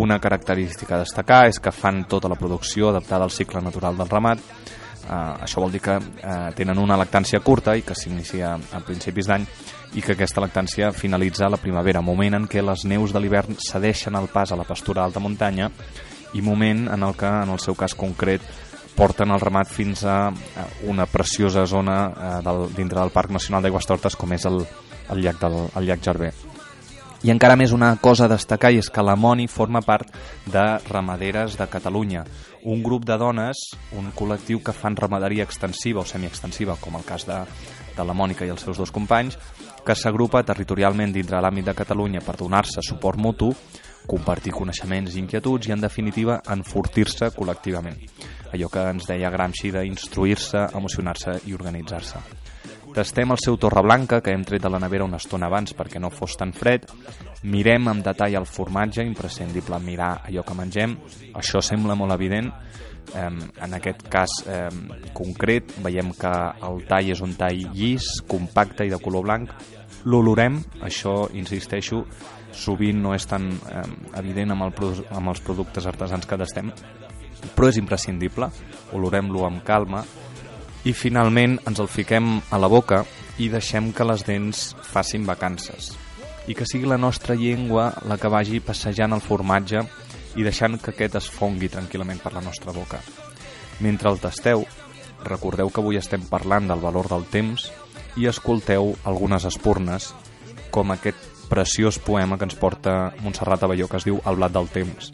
Una 0.00 0.20
característica 0.22 0.94
a 0.96 1.02
destacar 1.02 1.46
és 1.48 1.58
que 1.58 1.72
fan 1.74 2.04
tota 2.08 2.28
la 2.30 2.38
producció 2.38 2.90
adaptada 2.90 3.26
al 3.26 3.34
cicle 3.34 3.62
natural 3.64 3.98
del 3.98 4.12
ramat, 4.12 4.44
Uh, 5.10 5.42
això 5.42 5.58
vol 5.58 5.72
dir 5.74 5.80
que 5.82 5.94
uh, 5.96 6.52
tenen 6.54 6.78
una 6.78 6.94
lactància 7.00 7.40
curta 7.42 7.72
i 7.74 7.80
que 7.82 7.96
s'inicia 7.98 8.52
a 8.54 8.80
principis 8.86 9.26
d'any 9.26 9.46
i 9.94 10.02
que 10.04 10.14
aquesta 10.14 10.42
lactància 10.42 10.92
finalitza 10.94 11.46
a 11.46 11.52
la 11.52 11.60
primavera, 11.60 12.02
moment 12.04 12.36
en 12.38 12.46
què 12.50 12.62
les 12.62 12.84
neus 12.86 13.14
de 13.14 13.22
l'hivern 13.22 13.58
cedeixen 13.58 14.16
el 14.18 14.28
pas 14.30 14.52
a 14.52 14.58
la 14.58 14.66
pastura 14.68 15.02
d'alta 15.02 15.22
muntanya 15.22 15.70
i 16.34 16.42
moment 16.42 16.86
en 16.88 17.02
el 17.02 17.16
que, 17.18 17.26
en 17.26 17.50
el 17.50 17.58
seu 17.58 17.74
cas 17.74 17.96
concret, 17.98 18.44
porten 18.94 19.32
el 19.32 19.40
ramat 19.40 19.70
fins 19.70 20.04
a 20.04 20.30
una 20.90 21.06
preciosa 21.06 21.66
zona 21.66 21.98
eh, 22.10 22.36
del, 22.46 22.68
dintre 22.76 23.00
del 23.00 23.14
Parc 23.14 23.34
Nacional 23.34 23.64
d'Aigües 23.64 23.88
Tortes 23.88 24.18
com 24.18 24.36
és 24.36 24.46
el, 24.50 24.62
el, 25.08 25.24
llac 25.24 25.42
del, 25.42 25.60
el 25.74 25.90
llac 25.90 26.04
Jarber. 26.04 26.34
I 27.20 27.28
encara 27.28 27.52
més 27.52 27.74
una 27.76 27.90
cosa 28.00 28.24
a 28.24 28.30
destacar 28.32 28.70
és 28.72 28.86
que 28.88 29.02
la 29.04 29.12
Moni 29.12 29.44
forma 29.44 29.82
part 29.84 30.08
de 30.48 30.62
Ramaderes 30.86 31.58
de 31.60 31.66
Catalunya, 31.68 32.22
un 32.64 32.80
grup 32.82 33.04
de 33.04 33.18
dones, 33.20 33.60
un 33.92 34.08
col·lectiu 34.16 34.62
que 34.64 34.72
fan 34.72 34.96
ramaderia 34.96 35.44
extensiva 35.44 36.00
o 36.00 36.06
semiextensiva, 36.08 36.78
com 36.80 36.96
el 36.96 37.04
cas 37.04 37.26
de, 37.28 37.36
de 37.92 38.06
la 38.08 38.16
Mònica 38.16 38.48
i 38.48 38.52
els 38.54 38.64
seus 38.64 38.80
dos 38.80 38.92
companys, 38.96 39.36
que 39.84 39.96
s'agrupa 39.96 40.40
territorialment 40.48 41.12
dintre 41.12 41.42
l'àmbit 41.44 41.68
de 41.68 41.76
Catalunya 41.76 42.24
per 42.24 42.38
donar-se 42.40 42.80
suport 42.88 43.20
mutu, 43.20 43.50
compartir 44.08 44.54
coneixements 44.56 45.12
i 45.12 45.20
inquietuds 45.20 45.68
i, 45.68 45.74
en 45.76 45.84
definitiva, 45.84 46.40
enfortir-se 46.56 47.34
col·lectivament. 47.36 48.00
Allò 48.54 48.72
que 48.72 48.86
ens 48.94 49.04
deia 49.12 49.28
Gramsci 49.28 49.74
d'instruir-se, 49.76 50.70
emocionar-se 50.72 51.36
i 51.52 51.52
organitzar-se. 51.52 52.24
Tastem 52.90 53.30
el 53.30 53.38
seu 53.38 53.56
torre 53.60 53.82
blanca, 53.86 54.18
que 54.20 54.32
hem 54.34 54.42
tret 54.44 54.62
de 54.64 54.70
la 54.72 54.80
nevera 54.82 55.06
una 55.06 55.20
estona 55.20 55.46
abans 55.46 55.74
perquè 55.78 56.00
no 56.02 56.10
fos 56.10 56.34
tan 56.36 56.50
fred. 56.52 56.88
Mirem 57.46 57.86
amb 57.88 58.04
detall 58.04 58.34
el 58.40 58.48
formatge, 58.50 59.04
imprescindible 59.06 59.78
mirar 59.84 60.24
allò 60.26 60.42
que 60.44 60.56
mengem. 60.58 60.96
Això 61.38 61.62
sembla 61.62 61.94
molt 61.94 62.16
evident. 62.16 62.50
En 63.14 63.74
aquest 63.78 64.02
cas 64.10 64.34
concret 65.16 65.72
veiem 65.82 66.12
que 66.18 66.32
el 66.66 66.82
tall 66.90 67.12
és 67.14 67.22
un 67.24 67.36
tall 67.38 67.62
llis, 67.74 68.10
compacte 68.28 68.86
i 68.86 68.92
de 68.92 68.98
color 69.02 69.24
blanc. 69.26 69.54
L'olorem, 70.10 70.58
això, 70.82 71.28
insisteixo, 71.36 72.04
sovint 72.50 72.98
no 73.02 73.14
és 73.14 73.26
tan 73.30 73.52
evident 74.18 74.56
amb, 74.56 74.66
el, 74.66 75.04
amb 75.14 75.30
els 75.30 75.42
productes 75.46 75.86
artesans 75.86 76.26
que 76.26 76.38
tastem, 76.40 76.72
però 77.54 77.70
és 77.70 77.78
imprescindible. 77.78 78.50
Olorem-lo 78.96 79.46
amb 79.46 79.62
calma, 79.64 80.02
i 80.84 80.94
finalment 80.96 81.58
ens 81.68 81.80
el 81.82 81.90
fiquem 81.92 82.38
a 82.50 82.58
la 82.60 82.68
boca 82.72 83.04
i 83.38 83.50
deixem 83.52 83.90
que 83.92 84.06
les 84.06 84.24
dents 84.24 84.70
facin 84.84 85.26
vacances 85.28 85.92
i 86.48 86.54
que 86.56 86.66
sigui 86.66 86.88
la 86.88 86.98
nostra 86.98 87.36
llengua 87.36 87.90
la 88.08 88.16
que 88.18 88.30
vagi 88.32 88.60
passejant 88.64 89.12
el 89.14 89.24
formatge 89.24 89.84
i 90.38 90.46
deixant 90.46 90.78
que 90.80 90.94
aquest 90.94 91.18
es 91.20 91.28
fongui 91.30 91.68
tranquil·lament 91.70 92.20
per 92.22 92.32
la 92.34 92.42
nostra 92.44 92.72
boca. 92.72 93.00
Mentre 93.80 94.10
el 94.10 94.20
tasteu, 94.22 94.64
recordeu 95.26 95.70
que 95.70 95.82
avui 95.82 95.98
estem 96.00 96.24
parlant 96.30 96.70
del 96.70 96.82
valor 96.82 97.10
del 97.10 97.26
temps 97.30 97.68
i 98.16 98.26
escolteu 98.30 98.94
algunes 99.04 99.46
espurnes, 99.46 100.10
com 100.70 100.90
aquest 100.94 101.28
preciós 101.50 101.98
poema 101.98 102.38
que 102.38 102.46
ens 102.46 102.58
porta 102.58 103.12
Montserrat 103.24 103.66
Abelló, 103.66 103.88
que 103.90 103.98
es 103.98 104.06
diu 104.06 104.20
El 104.24 104.38
blat 104.38 104.54
del 104.54 104.70
temps. 104.70 105.10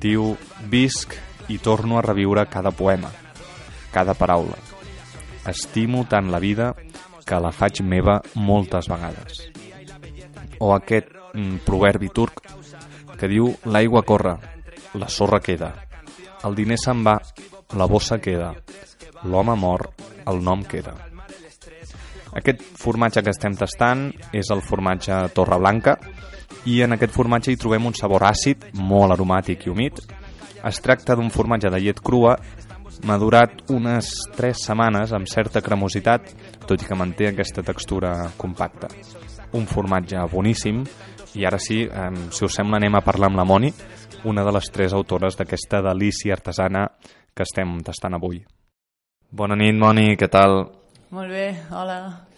Diu, 0.00 0.34
visc 0.70 1.16
i 1.48 1.58
torno 1.58 1.98
a 1.98 2.04
reviure 2.04 2.46
cada 2.52 2.70
poema, 2.70 3.10
cada 3.92 4.14
paraula, 4.14 4.69
Estimo 5.48 6.04
tant 6.04 6.30
la 6.30 6.38
vida 6.38 6.74
que 7.24 7.38
la 7.40 7.52
faig 7.52 7.80
meva 7.82 8.18
moltes 8.34 8.88
vegades. 8.90 9.44
O 10.60 10.74
aquest 10.74 11.08
mm, 11.32 11.62
proverbi 11.64 12.10
turc 12.12 12.42
que 13.16 13.28
diu 13.28 13.48
l'aigua 13.64 14.02
corre, 14.04 14.36
la 15.00 15.08
sorra 15.08 15.40
queda, 15.40 15.70
el 16.44 16.56
diner 16.56 16.78
se'n 16.80 17.04
va, 17.04 17.18
la 17.76 17.86
bossa 17.86 18.18
queda, 18.20 18.54
l'home 19.24 19.56
mor, 19.56 19.86
el 20.28 20.40
nom 20.44 20.64
queda. 20.64 20.94
Aquest 22.36 22.62
formatge 22.78 23.22
que 23.24 23.32
estem 23.34 23.56
tastant 23.58 24.08
és 24.36 24.50
el 24.54 24.62
formatge 24.62 25.16
Torre 25.34 25.58
Blanca 25.58 25.96
i 26.70 26.78
en 26.84 26.94
aquest 26.94 27.12
formatge 27.16 27.50
hi 27.50 27.58
trobem 27.58 27.88
un 27.90 27.96
sabor 27.98 28.24
àcid, 28.28 28.68
molt 28.74 29.16
aromàtic 29.16 29.66
i 29.66 29.72
humit. 29.72 29.98
Es 30.64 30.78
tracta 30.84 31.16
d'un 31.16 31.32
formatge 31.34 31.72
de 31.72 31.80
llet 31.82 32.00
crua 32.04 32.36
madurat 33.06 33.62
unes 33.72 34.10
3 34.36 34.64
setmanes 34.66 35.12
amb 35.16 35.28
certa 35.30 35.62
cremositat, 35.64 36.32
tot 36.66 36.82
i 36.82 36.88
que 36.88 36.98
manté 36.98 37.30
aquesta 37.30 37.64
textura 37.66 38.14
compacta. 38.38 38.90
Un 39.56 39.66
formatge 39.66 40.20
boníssim, 40.30 40.84
i 41.34 41.46
ara 41.46 41.58
sí, 41.58 41.82
eh, 41.84 42.10
si 42.30 42.44
us 42.44 42.56
sembla, 42.56 42.78
anem 42.78 42.96
a 42.98 43.04
parlar 43.06 43.30
amb 43.30 43.38
la 43.40 43.46
Moni, 43.46 43.72
una 44.24 44.44
de 44.44 44.52
les 44.52 44.70
tres 44.70 44.92
autores 44.92 45.38
d'aquesta 45.38 45.82
delícia 45.82 46.34
artesana 46.34 46.86
que 47.34 47.46
estem 47.46 47.78
tastant 47.86 48.18
avui. 48.18 48.42
Bona 49.30 49.56
nit, 49.56 49.76
Moni, 49.78 50.16
què 50.18 50.28
tal? 50.28 50.64
Molt 51.10 51.30
bé, 51.30 51.46
hola. 51.70 52.29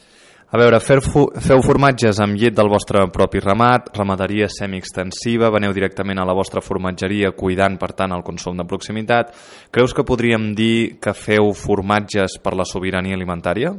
A 0.53 0.59
veure, 0.61 0.83
feu 0.85 1.63
formatges 1.65 2.19
amb 2.21 2.37
llet 2.37 2.53
del 2.53 2.69
vostre 2.69 3.07
propi 3.09 3.41
ramat, 3.41 3.87
ramaderia 3.97 4.51
semi-extensiva, 4.53 5.49
veneu 5.49 5.73
directament 5.73 6.21
a 6.21 6.27
la 6.29 6.35
vostra 6.37 6.61
formatgeria 6.61 7.31
cuidant, 7.33 7.79
per 7.81 7.95
tant, 7.97 8.13
el 8.13 8.21
consum 8.27 8.61
de 8.61 8.67
proximitat. 8.69 9.31
Creus 9.73 9.97
que 9.97 10.05
podríem 10.05 10.51
dir 10.53 10.99
que 11.01 11.17
feu 11.17 11.55
formatges 11.57 12.37
per 12.45 12.53
la 12.53 12.69
sobirania 12.69 13.17
alimentària? 13.17 13.73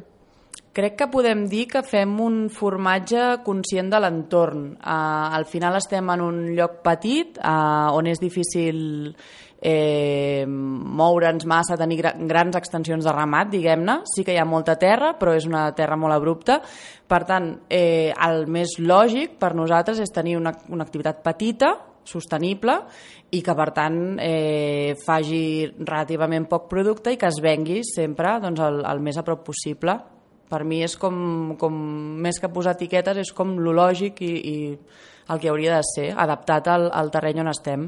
Crec 0.74 0.98
que 0.98 1.10
podem 1.14 1.46
dir 1.46 1.68
que 1.70 1.84
fem 1.86 2.18
un 2.18 2.48
formatge 2.50 3.44
conscient 3.46 3.94
de 3.94 4.00
l'entorn. 4.02 4.72
Uh, 4.74 5.30
al 5.38 5.46
final 5.46 5.78
estem 5.78 6.10
en 6.10 6.26
un 6.26 6.40
lloc 6.58 6.80
petit 6.82 7.38
uh, 7.38 7.94
on 7.94 8.10
és 8.10 8.18
difícil 8.18 9.14
eh, 9.64 10.44
moure'ns 10.48 11.48
massa, 11.48 11.78
tenir 11.80 12.02
grans 12.04 12.60
extensions 12.60 13.06
de 13.08 13.14
ramat, 13.16 13.50
diguem-ne. 13.54 14.02
Sí 14.12 14.26
que 14.28 14.36
hi 14.36 14.42
ha 14.42 14.46
molta 14.46 14.76
terra, 14.80 15.14
però 15.20 15.34
és 15.38 15.48
una 15.48 15.70
terra 15.78 15.96
molt 16.00 16.16
abrupta. 16.16 16.60
Per 17.08 17.24
tant, 17.30 17.50
eh, 17.70 18.12
el 18.28 18.46
més 18.52 18.76
lògic 18.80 19.40
per 19.40 19.54
nosaltres 19.56 20.04
és 20.04 20.12
tenir 20.12 20.36
una, 20.38 20.54
una 20.70 20.84
activitat 20.84 21.24
petita, 21.24 21.74
sostenible 22.04 22.76
i 23.32 23.40
que 23.42 23.54
per 23.56 23.70
tant 23.72 24.18
eh, 24.20 24.94
faci 25.00 25.64
relativament 25.80 26.50
poc 26.52 26.68
producte 26.68 27.14
i 27.14 27.18
que 27.18 27.30
es 27.32 27.40
vengui 27.42 27.80
sempre 27.88 28.36
doncs, 28.44 28.60
el, 28.60 28.84
el 28.86 29.00
més 29.00 29.18
a 29.18 29.24
prop 29.24 29.46
possible. 29.48 29.96
Per 30.52 30.62
mi 30.68 30.84
és 30.86 30.98
com, 31.00 31.56
com 31.58 31.74
més 32.22 32.38
que 32.38 32.52
posar 32.52 32.76
etiquetes, 32.76 33.24
és 33.24 33.32
com 33.34 33.56
lo 33.64 33.74
lògic 33.74 34.20
i, 34.22 34.34
i 34.36 34.58
el 35.32 35.40
que 35.40 35.50
hauria 35.50 35.80
de 35.80 35.88
ser, 35.88 36.10
adaptat 36.14 36.68
al, 36.70 36.90
al 36.94 37.10
terreny 37.14 37.42
on 37.42 37.50
estem. 37.50 37.88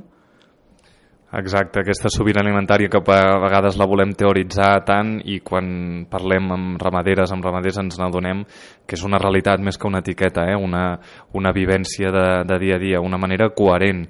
Exacte, 1.33 1.81
aquesta 1.81 2.07
sobirania 2.13 2.51
alimentària 2.51 2.87
que 2.87 2.99
a 3.01 3.39
vegades 3.41 3.75
la 3.81 3.87
volem 3.89 4.11
teoritzar 4.13 4.83
tant 4.85 5.17
i 5.25 5.39
quan 5.43 6.05
parlem 6.07 6.51
amb 6.53 6.81
ramaderes, 6.81 7.31
amb 7.33 7.43
ramaders 7.43 7.79
ens 7.81 7.97
n'adonem 7.97 8.43
que 8.85 8.93
és 8.93 9.03
una 9.03 9.17
realitat 9.17 9.59
més 9.59 9.75
que 9.77 9.87
una 9.89 10.03
etiqueta, 10.03 10.45
eh? 10.45 10.55
una, 10.55 10.99
una 11.33 11.51
vivència 11.51 12.11
de, 12.13 12.25
de 12.45 12.59
dia 12.61 12.75
a 12.77 12.79
dia, 12.79 13.01
una 13.01 13.17
manera 13.17 13.49
coherent. 13.49 14.05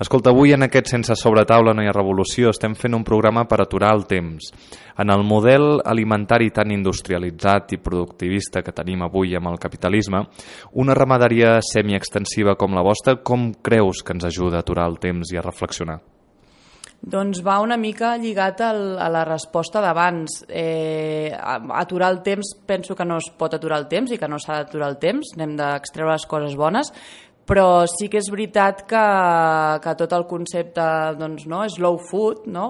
Escolta, 0.00 0.30
avui 0.30 0.54
en 0.54 0.62
aquest 0.62 0.92
Sense 0.94 1.16
sobretaula 1.18 1.74
no 1.74 1.82
hi 1.82 1.90
ha 1.90 1.96
revolució, 1.96 2.52
estem 2.54 2.76
fent 2.78 2.94
un 2.96 3.04
programa 3.04 3.44
per 3.50 3.60
aturar 3.60 3.90
el 3.96 4.06
temps. 4.06 4.52
En 5.02 5.10
el 5.10 5.24
model 5.26 5.82
alimentari 5.84 6.52
tan 6.54 6.70
industrialitzat 6.70 7.74
i 7.74 7.80
productivista 7.82 8.62
que 8.62 8.74
tenim 8.76 9.02
avui 9.04 9.34
amb 9.36 9.50
el 9.50 9.58
capitalisme, 9.58 10.22
una 10.78 10.94
ramaderia 10.94 11.58
semiextensiva 11.66 12.54
com 12.56 12.78
la 12.78 12.86
vostra, 12.86 13.18
com 13.20 13.50
creus 13.60 14.04
que 14.04 14.16
ens 14.16 14.30
ajuda 14.30 14.60
a 14.60 14.64
aturar 14.64 14.88
el 14.88 14.98
temps 15.02 15.34
i 15.34 15.40
a 15.40 15.44
reflexionar? 15.44 16.00
Doncs 17.00 17.40
va 17.40 17.62
una 17.64 17.78
mica 17.80 18.12
lligat 18.20 18.60
al, 18.60 18.82
a 19.00 19.08
la 19.08 19.22
resposta 19.24 19.80
d'abans. 19.80 20.42
Eh, 20.48 21.32
aturar 21.32 22.10
el 22.12 22.20
temps, 22.22 22.52
penso 22.68 22.94
que 22.96 23.06
no 23.08 23.16
es 23.22 23.30
pot 23.40 23.56
aturar 23.56 23.78
el 23.80 23.88
temps 23.88 24.12
i 24.12 24.18
que 24.20 24.28
no 24.28 24.38
s'ha 24.38 24.60
d'aturar 24.60 24.90
el 24.92 24.98
temps, 25.00 25.32
n'hem 25.40 25.56
d'extreure 25.56 26.12
les 26.12 26.28
coses 26.28 26.58
bones, 26.60 26.92
però 27.50 27.82
sí 27.90 28.06
que 28.06 28.20
és 28.20 28.28
veritat 28.30 28.84
que, 28.86 29.00
que 29.82 29.94
tot 29.98 30.12
el 30.14 30.22
concepte 30.30 30.84
doncs, 31.18 31.48
no, 31.50 31.64
slow 31.66 31.96
food 31.98 32.44
no? 32.46 32.66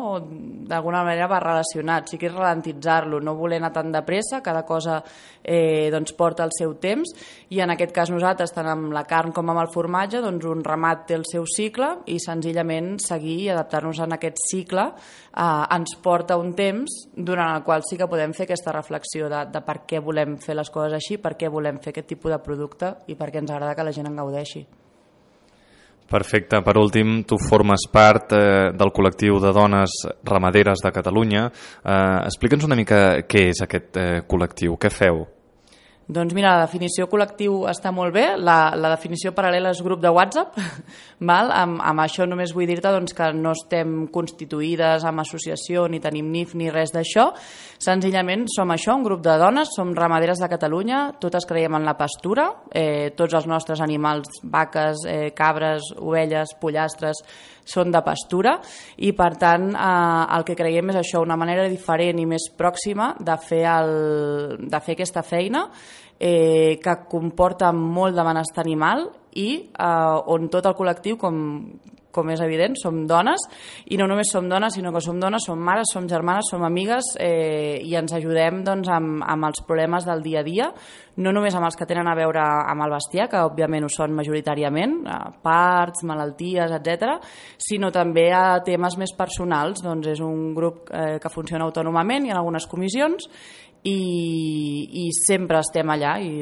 d'alguna 0.71 1.03
manera 1.05 1.27
va 1.29 1.41
relacionat, 1.43 2.09
sí 2.09 2.17
que 2.17 2.31
és 2.31 2.33
ralentitzar-lo, 2.33 3.19
no 3.21 3.35
voler 3.37 3.59
anar 3.61 3.75
tan 3.75 3.93
de 3.93 4.01
pressa, 4.07 4.41
cada 4.41 4.63
cosa 4.65 5.03
eh, 5.45 5.91
doncs, 5.93 6.15
porta 6.17 6.47
el 6.49 6.55
seu 6.57 6.73
temps 6.81 7.13
i 7.53 7.61
en 7.61 7.75
aquest 7.75 7.93
cas 7.93 8.13
nosaltres, 8.15 8.55
tant 8.57 8.71
amb 8.73 8.95
la 8.97 9.05
carn 9.05 9.37
com 9.37 9.53
amb 9.53 9.61
el 9.67 9.69
formatge, 9.75 10.25
doncs 10.25 10.49
un 10.49 10.65
ramat 10.65 11.05
té 11.11 11.19
el 11.19 11.29
seu 11.29 11.45
cicle 11.45 11.91
i 12.09 12.17
senzillament 12.23 12.95
seguir 13.05 13.37
i 13.45 13.53
adaptar-nos 13.53 14.01
en 14.01 14.17
aquest 14.17 14.41
cicle 14.49 14.89
eh, 14.89 15.77
ens 15.77 15.97
porta 16.01 16.41
un 16.41 16.55
temps 16.57 17.03
durant 17.13 17.53
el 17.59 17.67
qual 17.69 17.85
sí 17.85 18.01
que 18.01 18.09
podem 18.09 18.33
fer 18.33 18.49
aquesta 18.49 18.73
reflexió 18.79 19.29
de, 19.29 19.45
de 19.53 19.65
per 19.67 19.83
què 19.85 20.01
volem 20.01 20.41
fer 20.41 20.57
les 20.57 20.73
coses 20.73 20.97
així, 20.97 21.21
per 21.21 21.37
què 21.37 21.53
volem 21.53 21.85
fer 21.85 21.93
aquest 21.93 22.15
tipus 22.15 22.33
de 22.33 22.41
producte 22.41 22.95
i 23.13 23.21
per 23.21 23.29
què 23.29 23.45
ens 23.45 23.53
agrada 23.53 23.77
que 23.77 23.85
la 23.85 23.93
gent 23.93 24.09
en 24.09 24.23
gaudeixi. 24.25 24.70
Perfecte. 26.11 26.59
Per 26.67 26.77
últim, 26.77 27.21
tu 27.23 27.39
formes 27.39 27.85
part 27.93 28.33
eh, 28.35 28.71
del 28.75 28.91
col·lectiu 28.91 29.39
de 29.39 29.53
dones 29.55 29.95
ramaderes 30.27 30.83
de 30.83 30.91
Catalunya. 30.91 31.45
Eh, 31.85 32.17
Explica'ns 32.27 32.67
una 32.67 32.79
mica 32.79 33.21
què 33.31 33.47
és 33.53 33.63
aquest 33.63 34.01
eh, 34.01 34.09
col·lectiu, 34.27 34.75
què 34.75 34.91
feu? 34.91 35.23
Doncs 36.11 36.35
mira, 36.35 36.57
la 36.57 36.65
definició 36.65 37.05
col·lectiu 37.07 37.69
està 37.71 37.93
molt 37.95 38.11
bé, 38.17 38.25
la, 38.35 38.73
la 38.75 38.89
definició 38.91 39.31
paral·lela 39.37 39.71
és 39.71 39.83
grup 39.85 40.01
de 40.03 40.11
WhatsApp, 40.11 40.57
val? 41.31 41.53
Amb, 41.55 41.79
amb 41.87 42.03
això 42.03 42.27
només 42.27 42.51
vull 42.57 42.67
dir-te 42.67 42.91
doncs, 42.91 43.15
que 43.15 43.29
no 43.37 43.53
estem 43.55 44.09
constituïdes 44.11 45.07
amb 45.07 45.23
associació, 45.23 45.85
ni 45.87 46.01
tenim 46.03 46.33
NIF 46.33 46.57
ni 46.59 46.73
res 46.75 46.91
d'això, 46.97 47.29
senzillament 47.79 48.49
som 48.51 48.75
això, 48.75 48.97
un 48.99 49.07
grup 49.07 49.23
de 49.23 49.37
dones, 49.39 49.71
som 49.77 49.95
ramaderes 49.95 50.43
de 50.43 50.51
Catalunya, 50.51 51.05
totes 51.23 51.47
creiem 51.47 51.79
en 51.79 51.87
la 51.87 51.95
pastura, 52.01 52.49
eh, 52.75 53.13
tots 53.15 53.39
els 53.39 53.47
nostres 53.47 53.85
animals, 53.85 54.43
vaques, 54.43 55.07
eh, 55.07 55.31
cabres, 55.37 55.93
ovelles, 56.01 56.57
pollastres, 56.59 57.23
són 57.71 57.93
de 57.95 58.03
pastura. 58.03 58.57
I 59.07 59.13
per 59.15 59.31
tant 59.39 59.71
eh, 59.71 60.27
el 60.35 60.47
que 60.49 60.59
creiem 60.59 60.91
és 60.91 61.01
això, 61.05 61.23
una 61.23 61.39
manera 61.39 61.69
diferent 61.71 62.19
i 62.19 62.27
més 62.27 62.51
pròxima 62.59 63.13
de 63.21 63.39
fer, 63.39 63.65
el, 63.71 63.95
de 64.67 64.83
fer 64.83 64.99
aquesta 64.99 65.23
feina 65.23 65.69
eh, 66.19 66.79
que 66.83 66.97
comporta 67.09 67.73
molt 67.73 68.17
de 68.17 68.27
benestar 68.27 68.65
animal 68.67 69.09
i 69.39 69.49
eh, 69.71 70.33
on 70.35 70.51
tot 70.53 70.67
el 70.67 70.77
col·lectiu, 70.79 71.17
com, 71.21 71.41
com 72.11 72.31
és 72.35 72.41
evident, 72.43 72.75
som 72.79 73.05
dones, 73.09 73.47
i 73.91 73.99
no 73.99 74.07
només 74.11 74.31
som 74.33 74.49
dones, 74.51 74.75
sinó 74.75 74.93
que 74.93 75.03
som 75.05 75.21
dones, 75.23 75.47
som 75.47 75.61
mares, 75.63 75.93
som 75.93 76.09
germanes, 76.11 76.51
som 76.51 76.65
amigues, 76.67 77.15
eh, 77.23 77.79
i 77.87 77.95
ens 77.99 78.13
ajudem 78.17 78.65
doncs, 78.67 78.91
amb, 78.91 79.23
amb 79.27 79.49
els 79.51 79.63
problemes 79.67 80.07
del 80.07 80.23
dia 80.23 80.43
a 80.43 80.47
dia, 80.47 80.71
no 81.21 81.33
només 81.33 81.55
amb 81.55 81.69
els 81.69 81.77
que 81.77 81.87
tenen 81.87 82.09
a 82.09 82.17
veure 82.17 82.43
amb 82.43 82.87
el 82.87 82.95
bestiar, 82.97 83.29
que 83.31 83.43
òbviament 83.45 83.87
ho 83.87 83.93
són 83.93 84.15
majoritàriament, 84.17 85.01
parts, 85.43 86.05
malalties, 86.09 86.75
etc, 86.81 87.17
sinó 87.61 87.93
també 87.95 88.31
a 88.35 88.61
temes 88.67 88.99
més 88.99 89.15
personals, 89.17 89.83
doncs 89.85 90.15
és 90.17 90.23
un 90.25 90.53
grup 90.57 90.91
eh, 90.91 91.19
que 91.23 91.33
funciona 91.33 91.67
autònomament, 91.69 92.27
i 92.27 92.35
en 92.35 92.41
algunes 92.41 92.67
comissions, 92.71 93.31
i, 93.89 95.07
i 95.07 95.11
sempre 95.17 95.61
estem 95.61 95.89
allà 95.89 96.19
i, 96.21 96.33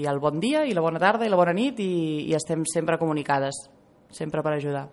i 0.00 0.06
el 0.08 0.20
bon 0.22 0.40
dia 0.40 0.64
i 0.64 0.72
la 0.76 0.84
bona 0.84 1.02
tarda 1.02 1.26
i 1.26 1.32
la 1.32 1.40
bona 1.40 1.52
nit 1.52 1.82
i, 1.84 1.90
i 2.28 2.36
estem 2.38 2.64
sempre 2.68 2.96
comunicades 3.00 3.66
sempre 4.14 4.40
per 4.42 4.54
ajudar 4.56 4.88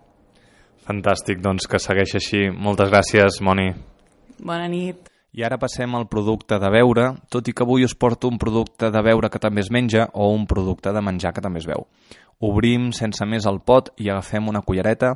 Fantàstic, 0.86 1.40
doncs 1.42 1.66
que 1.66 1.80
segueix 1.82 2.14
així. 2.14 2.44
Moltes 2.52 2.92
gràcies, 2.92 3.40
Moni. 3.42 3.72
Bona 4.38 4.68
nit. 4.70 5.15
I 5.36 5.44
ara 5.44 5.58
passem 5.60 5.92
al 5.94 6.06
producte 6.08 6.56
de 6.56 6.68
beure, 6.72 7.10
tot 7.28 7.48
i 7.48 7.52
que 7.52 7.64
avui 7.66 7.84
us 7.84 7.92
porto 7.94 8.30
un 8.32 8.38
producte 8.40 8.88
de 8.88 9.00
beure 9.04 9.28
que 9.28 9.40
també 9.42 9.60
es 9.60 9.68
menja 9.70 10.06
o 10.14 10.30
un 10.32 10.46
producte 10.48 10.94
de 10.96 11.02
menjar 11.04 11.34
que 11.36 11.42
també 11.44 11.60
es 11.60 11.66
veu. 11.68 11.84
Obrim 12.48 12.88
sense 12.96 13.24
més 13.28 13.44
el 13.44 13.60
pot 13.60 13.90
i 14.00 14.08
agafem 14.08 14.48
una 14.48 14.62
cullereta 14.64 15.12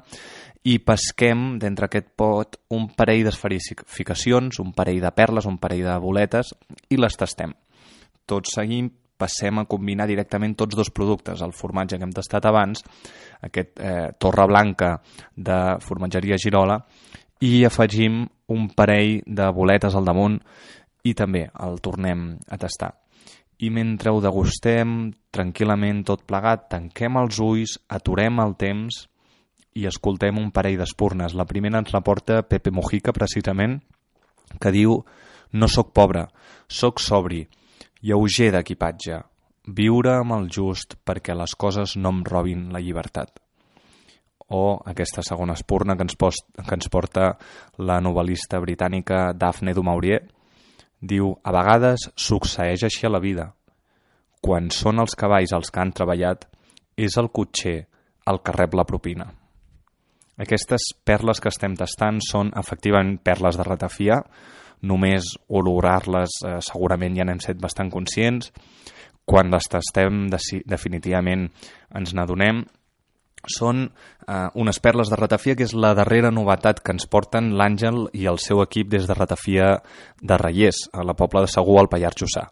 i 0.68 0.76
pesquem 0.84 1.54
d'entre 1.60 1.88
aquest 1.88 2.10
pot 2.20 2.58
un 2.76 2.90
parell 2.96 3.24
d'esferificacions, 3.24 4.60
un 4.60 4.74
parell 4.76 5.00
de 5.00 5.12
perles, 5.16 5.48
un 5.48 5.56
parell 5.56 5.86
de 5.88 5.96
boletes 6.04 6.52
i 6.92 7.00
les 7.00 7.16
tastem. 7.16 7.54
Tot 8.28 8.48
seguim 8.52 8.90
passem 9.20 9.56
a 9.60 9.64
combinar 9.68 10.04
directament 10.08 10.52
tots 10.56 10.76
dos 10.76 10.92
productes, 10.92 11.40
el 11.40 11.56
formatge 11.56 11.96
que 11.96 12.04
hem 12.04 12.12
tastat 12.12 12.44
abans, 12.48 12.84
aquest 13.48 13.80
eh, 13.80 14.12
torre 14.20 14.46
blanca 14.48 14.94
de 15.36 15.58
formatgeria 15.80 16.36
Girola, 16.40 16.76
i 17.40 17.64
afegim 17.64 18.26
un 18.50 18.68
parell 18.76 19.20
de 19.26 19.46
boletes 19.54 19.94
al 19.94 20.08
damunt 20.08 20.40
i 21.06 21.14
també 21.16 21.46
el 21.64 21.78
tornem 21.80 22.34
a 22.48 22.58
tastar. 22.60 22.92
I 23.60 23.68
mentre 23.70 24.12
ho 24.12 24.20
degustem 24.24 25.12
tranquil·lament 25.32 26.02
tot 26.08 26.24
plegat, 26.28 26.68
tanquem 26.72 27.18
els 27.20 27.38
ulls, 27.44 27.76
aturem 27.88 28.40
el 28.40 28.56
temps 28.60 29.04
i 29.76 29.86
escoltem 29.86 30.38
un 30.40 30.50
parell 30.50 30.78
d'espurnes. 30.80 31.36
La 31.36 31.46
primera 31.46 31.80
ens 31.82 31.92
la 31.94 32.02
porta 32.04 32.42
Pepe 32.42 32.72
Mojica, 32.72 33.12
precisament, 33.12 33.78
que 34.58 34.72
diu 34.74 34.96
«No 35.52 35.68
sóc 35.68 35.92
pobre, 35.94 36.26
sóc 36.66 37.00
sobri, 37.02 37.44
lleuger 38.00 38.50
d'equipatge, 38.54 39.20
viure 39.66 40.16
amb 40.16 40.34
el 40.38 40.48
just 40.50 40.96
perquè 41.04 41.36
les 41.36 41.54
coses 41.54 41.96
no 41.96 42.14
em 42.14 42.24
robin 42.26 42.68
la 42.72 42.80
llibertat. 42.82 43.36
O 44.50 44.80
aquesta 44.90 45.22
segona 45.22 45.54
espurna 45.54 45.94
que 45.96 46.02
ens, 46.06 46.16
post, 46.18 46.46
que 46.58 46.74
ens 46.74 46.90
porta 46.90 47.36
la 47.78 48.00
novel·lista 48.02 48.58
britànica 48.58 49.30
Daphne 49.38 49.74
du 49.76 49.84
Maurier, 49.86 50.24
diu, 51.00 51.32
a 51.44 51.54
vegades 51.54 52.10
succeeix 52.18 52.84
així 52.84 53.06
a 53.06 53.12
la 53.12 53.22
vida. 53.22 53.50
Quan 54.42 54.70
són 54.74 55.00
els 55.00 55.14
cavalls 55.14 55.54
els 55.54 55.70
que 55.70 55.80
han 55.82 55.92
treballat, 55.94 56.48
és 56.96 57.16
el 57.20 57.30
cotxer 57.30 57.78
el 58.30 58.42
que 58.44 58.54
rep 58.56 58.74
la 58.74 58.86
propina. 58.88 59.30
Aquestes 60.40 60.92
perles 61.04 61.40
que 61.40 61.50
estem 61.52 61.74
tastant 61.76 62.20
són 62.24 62.52
efectivament 62.56 63.18
perles 63.24 63.58
de 63.60 63.66
ratafia, 63.66 64.20
només 64.88 65.34
olorar-les 65.52 66.38
eh, 66.48 66.58
segurament 66.64 67.16
ja 67.18 67.26
n'hem 67.28 67.42
set 67.44 67.60
bastant 67.60 67.90
conscients. 67.92 68.48
Quan 69.28 69.52
les 69.52 69.68
tastem 69.70 70.24
definitivament 70.30 71.44
ens 71.94 72.14
n'adonem. 72.16 72.64
Són 73.48 73.86
eh, 73.86 74.48
unes 74.54 74.80
perles 74.84 75.08
de 75.08 75.16
ratafia 75.16 75.56
que 75.56 75.64
és 75.64 75.72
la 75.72 75.94
darrera 75.96 76.32
novetat 76.34 76.82
que 76.84 76.92
ens 76.92 77.08
porten 77.08 77.54
l'Àngel 77.56 78.08
i 78.12 78.26
el 78.28 78.40
seu 78.42 78.60
equip 78.64 78.90
des 78.92 79.08
de 79.08 79.16
ratafia 79.16 79.78
de 80.20 80.38
Reyes, 80.40 80.84
a 80.92 81.06
la 81.06 81.16
Pobla 81.16 81.46
de 81.46 81.52
Segur, 81.52 81.78
al 81.80 81.88
Pallars 81.88 82.20
Jussà. 82.20 82.44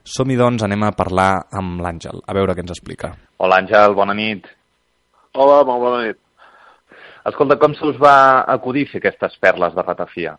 Som-hi, 0.00 0.38
doncs, 0.40 0.64
anem 0.64 0.86
a 0.86 0.94
parlar 0.96 1.30
amb 1.52 1.82
l'Àngel, 1.84 2.22
a 2.24 2.36
veure 2.36 2.56
què 2.56 2.64
ens 2.64 2.72
explica. 2.72 3.12
Hola, 3.36 3.60
Àngel, 3.60 3.94
bona 3.94 4.16
nit. 4.16 4.48
Hola, 5.36 5.60
molt 5.68 5.84
bona 5.84 6.04
nit. 6.06 6.20
Escolta, 7.28 7.58
com 7.60 7.76
se 7.76 7.84
us 7.84 7.98
va 8.00 8.46
acudir 8.48 8.86
fer 8.88 9.02
aquestes 9.02 9.36
perles 9.44 9.76
de 9.76 9.84
ratafia? 9.84 10.38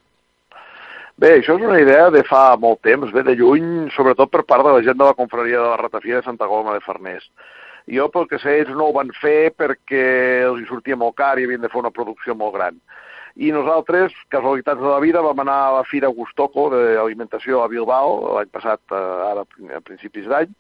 Bé, 1.22 1.36
això 1.38 1.54
és 1.54 1.64
una 1.68 1.78
idea 1.78 2.10
de 2.10 2.24
fa 2.26 2.56
molt 2.58 2.82
temps, 2.88 3.12
ve 3.14 3.22
de 3.28 3.36
lluny, 3.38 3.92
sobretot 3.94 4.32
per 4.34 4.42
part 4.50 4.66
de 4.66 4.72
la 4.74 4.82
gent 4.86 4.98
de 4.98 5.06
la 5.06 5.14
confraria 5.14 5.60
de 5.60 5.68
la 5.70 5.78
Ratafia 5.78 6.18
de 6.18 6.26
Santa 6.26 6.48
Coloma 6.50 6.74
de 6.74 6.82
Farners. 6.82 7.28
Jo, 7.90 8.10
pel 8.14 8.28
que 8.30 8.40
sé, 8.42 8.60
ells 8.62 8.74
no 8.78 8.90
ho 8.90 8.96
van 8.96 9.10
fer 9.22 9.54
perquè 9.58 10.04
els 10.46 10.62
hi 10.62 10.68
sortia 10.70 10.98
molt 11.00 11.18
car 11.18 11.38
i 11.40 11.48
havien 11.48 11.64
de 11.64 11.72
fer 11.72 11.82
una 11.82 11.94
producció 11.94 12.36
molt 12.38 12.56
gran. 12.58 12.78
I 13.36 13.52
nosaltres, 13.56 14.14
casualitats 14.30 14.82
de 14.82 14.90
la 14.90 15.00
vida, 15.00 15.24
vam 15.24 15.40
anar 15.40 15.58
a 15.66 15.74
la 15.78 15.84
Fira 15.88 16.12
Gustoco 16.12 16.68
d'Alimentació 16.74 17.64
a 17.64 17.70
Bilbao 17.72 18.36
l'any 18.36 18.52
passat, 18.52 18.82
eh, 18.92 19.04
ara 19.32 19.46
a 19.78 19.84
principis 19.88 20.28
d'any, 20.28 20.52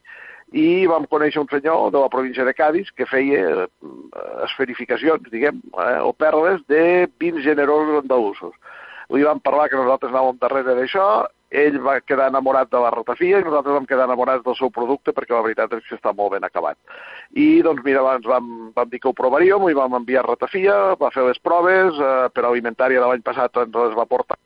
i 0.52 0.88
vam 0.88 1.06
conèixer 1.08 1.40
un 1.44 1.50
senyor 1.52 1.92
de 1.92 2.00
la 2.00 2.12
província 2.12 2.44
de 2.48 2.54
Cádiz 2.56 2.92
que 2.96 3.08
feia 3.08 3.66
eh, 3.66 3.68
esferificacions, 4.48 5.28
diguem, 5.32 5.60
eh, 5.76 6.00
o 6.02 6.14
perles 6.16 6.64
de 6.72 7.08
vins 7.20 7.44
generosos 7.44 8.02
andalusos 8.02 8.56
li 9.12 9.28
vam 9.28 9.42
parlar 9.44 9.68
que 9.70 9.80
nosaltres 9.80 10.12
anàvem 10.12 10.40
darrere 10.40 10.76
d'això, 10.78 11.06
ell 11.52 11.78
va 11.84 11.98
quedar 12.00 12.30
enamorat 12.32 12.70
de 12.72 12.80
la 12.80 12.90
ratafia 12.94 13.42
i 13.42 13.44
nosaltres 13.44 13.76
vam 13.76 13.88
quedar 13.88 14.06
enamorats 14.08 14.44
del 14.46 14.56
seu 14.56 14.72
producte 14.72 15.12
perquè 15.12 15.36
la 15.36 15.44
veritat 15.44 15.74
és 15.76 15.84
que 15.88 15.98
està 15.98 16.14
molt 16.16 16.32
ben 16.36 16.48
acabat. 16.48 16.78
I 17.36 17.62
doncs 17.66 17.84
mira, 17.84 18.00
abans 18.00 18.28
vam, 18.28 18.48
vam 18.76 18.90
dir 18.90 19.02
que 19.04 19.12
ho 19.12 19.18
provaríem 19.18 19.68
i 19.68 19.76
vam 19.76 20.00
enviar 20.00 20.24
ratafia, 20.28 20.96
va 21.02 21.12
fer 21.12 21.26
les 21.28 21.42
proves, 21.44 22.00
eh, 22.00 22.30
per 22.32 22.46
alimentària 22.48 23.04
de 23.04 23.12
l'any 23.12 23.26
passat 23.26 23.64
ens 23.66 23.76
les 23.76 23.98
va 24.00 24.08
portar. 24.08 24.40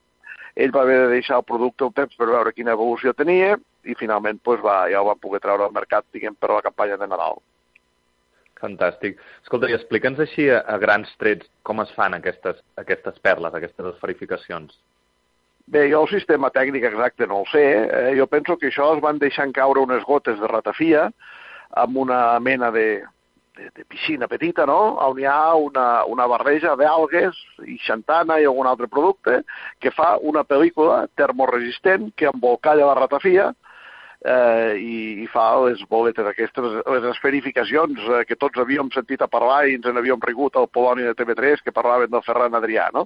Ell 0.56 0.74
va 0.74 0.82
haver 0.82 0.98
de 1.04 1.14
deixar 1.14 1.38
el 1.38 1.46
producte 1.46 1.86
un 1.86 1.94
temps 1.94 2.16
per 2.16 2.30
veure 2.32 2.56
quina 2.56 2.74
evolució 2.74 3.14
tenia 3.14 3.58
i 3.84 3.96
finalment 4.00 4.40
doncs, 4.42 4.64
va, 4.64 4.86
ja 4.90 5.02
ho 5.04 5.10
vam 5.12 5.20
poder 5.22 5.44
treure 5.44 5.68
al 5.68 5.76
mercat 5.76 6.08
diguem, 6.16 6.34
per 6.40 6.50
la 6.56 6.64
campanya 6.66 6.98
de 6.98 7.10
Nadal. 7.12 7.38
Fantàstic. 8.62 9.20
Escolta, 9.44 9.70
i 9.70 9.76
explica'ns 9.76 10.22
així 10.24 10.48
a, 10.50 10.64
a 10.64 10.80
grans 10.82 11.12
trets 11.22 11.46
com 11.68 11.84
es 11.84 11.92
fan 11.94 12.16
aquestes, 12.18 12.64
aquestes 12.82 13.20
perles, 13.22 13.54
aquestes 13.54 13.94
esferificacions. 13.94 14.80
Bé, 15.66 15.88
jo 15.90 16.04
el 16.06 16.12
sistema 16.12 16.52
tècnic 16.54 16.84
exacte 16.86 17.26
no 17.26 17.42
el 17.42 17.50
sé. 17.50 17.66
Eh? 17.90 18.14
Jo 18.20 18.28
penso 18.30 18.58
que 18.62 18.70
això 18.70 18.92
es 18.96 19.02
van 19.02 19.18
deixant 19.22 19.54
caure 19.54 19.82
unes 19.82 20.06
gotes 20.06 20.38
de 20.40 20.50
ratafia 20.52 21.10
amb 21.82 21.98
una 21.98 22.40
mena 22.40 22.70
de, 22.72 23.02
de, 23.58 23.72
de 23.74 23.86
piscina 23.86 24.28
petita, 24.28 24.68
no? 24.70 24.78
on 25.08 25.20
hi 25.20 25.26
ha 25.26 25.56
una, 25.58 26.06
una 26.06 26.28
barreja 26.30 26.76
d'algues 26.78 27.40
i 27.66 27.80
xantana 27.82 28.38
i 28.40 28.46
algun 28.46 28.70
altre 28.70 28.88
producte 28.92 29.42
que 29.82 29.92
fa 29.96 30.16
una 30.22 30.46
pel·lícula 30.46 31.06
termoresistent 31.18 32.12
que 32.16 32.30
embolcalla 32.30 32.92
la 32.92 33.00
ratafia 33.02 33.54
eh, 34.26 34.74
i, 34.82 34.98
i 35.24 35.28
fa 35.32 35.46
les 35.66 35.82
boletes 35.90 36.28
aquestes, 36.30 36.80
les 36.92 37.08
esferificacions 37.12 38.02
eh, 38.10 38.24
que 38.28 38.38
tots 38.42 38.60
havíem 38.62 38.90
sentit 38.94 39.22
a 39.22 39.30
parlar 39.32 39.64
i 39.70 39.78
ens 39.78 39.86
en 39.90 40.02
havíem 40.02 40.22
rigut 40.26 40.58
al 40.58 40.70
Polònia 40.74 41.12
de 41.12 41.18
TV3 41.20 41.64
que 41.66 41.76
parlaven 41.76 42.12
del 42.14 42.26
Ferran 42.26 42.58
Adrià, 42.58 42.90
no? 42.96 43.06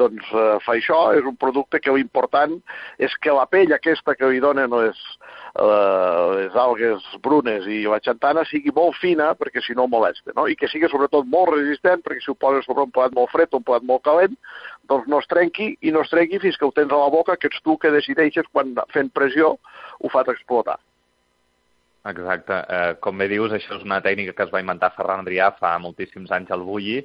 Doncs 0.00 0.30
eh, 0.30 0.56
fa 0.64 0.76
això, 0.76 1.02
és 1.18 1.26
un 1.26 1.38
producte 1.40 1.82
que 1.82 1.94
l'important 1.96 2.56
és 2.98 3.14
que 3.20 3.34
la 3.34 3.48
pell 3.50 3.74
aquesta 3.74 4.14
que 4.18 4.30
li 4.30 4.42
donen 4.42 4.70
les, 4.78 5.00
les 5.58 6.54
algues 6.54 7.02
brunes 7.24 7.64
i 7.66 7.82
la 7.90 7.98
xantana 7.98 8.44
sigui 8.46 8.70
molt 8.74 8.94
fina 9.00 9.32
perquè 9.34 9.62
si 9.64 9.74
no 9.74 9.88
molesta, 9.90 10.30
no? 10.36 10.46
I 10.46 10.54
que 10.56 10.68
sigui 10.70 10.88
sobretot 10.88 11.26
molt 11.26 11.50
resistent 11.56 12.04
perquè 12.04 12.22
si 12.22 12.30
ho 12.30 12.36
poses 12.38 12.64
sobre 12.68 12.86
un 12.86 12.92
plat 12.94 13.14
molt 13.16 13.32
fred 13.32 13.50
o 13.50 13.58
un 13.58 13.66
plat 13.66 13.82
molt 13.82 14.04
calent, 14.06 14.36
doncs 14.86 15.08
no 15.10 15.18
es 15.18 15.26
trenqui 15.30 15.72
i 15.80 15.90
no 15.90 16.04
es 16.06 16.12
trenqui 16.12 16.38
fins 16.38 16.56
que 16.56 16.68
ho 16.68 16.74
tens 16.76 16.92
a 16.92 17.02
la 17.02 17.10
boca, 17.10 17.36
que 17.36 17.50
ets 17.50 17.62
tu 17.66 17.76
que 17.78 17.90
decideixes 17.90 18.46
quan 18.52 18.76
fent 18.94 19.10
pressió 19.10 19.56
ho 20.00 20.12
fas 20.12 20.30
explotar. 20.30 20.78
Exacte. 22.08 22.56
Eh, 22.56 22.94
com 23.04 23.18
bé 23.18 23.28
dius, 23.28 23.52
això 23.52 23.76
és 23.76 23.84
una 23.84 24.00
tècnica 24.00 24.32
que 24.32 24.46
es 24.46 24.52
va 24.52 24.62
inventar 24.62 24.94
Ferran 24.94 25.24
Adrià 25.24 25.50
fa 25.58 25.74
moltíssims 25.78 26.30
anys 26.32 26.52
al 26.54 26.64
Bulli, 26.64 27.00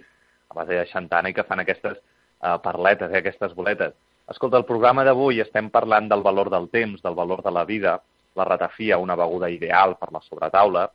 a 0.51 0.55
base 0.55 0.77
de 0.77 0.85
xantana, 0.87 1.29
i 1.29 1.35
que 1.35 1.43
fan 1.43 1.59
aquestes 1.59 1.97
eh, 1.97 2.57
parletes, 2.63 3.11
eh, 3.11 3.19
aquestes 3.19 3.55
boletes. 3.57 3.95
Escolta, 4.31 4.57
el 4.57 4.65
programa 4.69 5.03
d'avui 5.05 5.41
estem 5.43 5.67
parlant 5.69 6.07
del 6.09 6.23
valor 6.23 6.49
del 6.53 6.69
temps, 6.71 7.01
del 7.03 7.17
valor 7.17 7.43
de 7.43 7.51
la 7.51 7.65
vida, 7.65 7.99
la 8.35 8.43
ratafia, 8.43 8.97
una 8.97 9.15
beguda 9.15 9.49
ideal 9.49 9.97
per 9.97 10.11
la 10.11 10.21
sobretaula. 10.21 10.85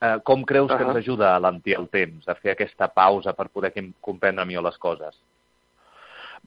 Eh, 0.00 0.18
com 0.22 0.44
creus 0.44 0.70
uh 0.70 0.74
-huh. 0.74 0.78
que 0.78 0.84
ens 0.84 0.96
ajuda 0.96 1.32
a 1.32 1.36
alentir 1.36 1.74
el 1.78 1.88
temps, 1.88 2.28
a 2.28 2.34
fer 2.34 2.52
aquesta 2.52 2.88
pausa 2.88 3.32
per 3.32 3.48
poder 3.48 3.72
comprendre 4.00 4.44
millor 4.44 4.64
les 4.64 4.78
coses? 4.78 5.18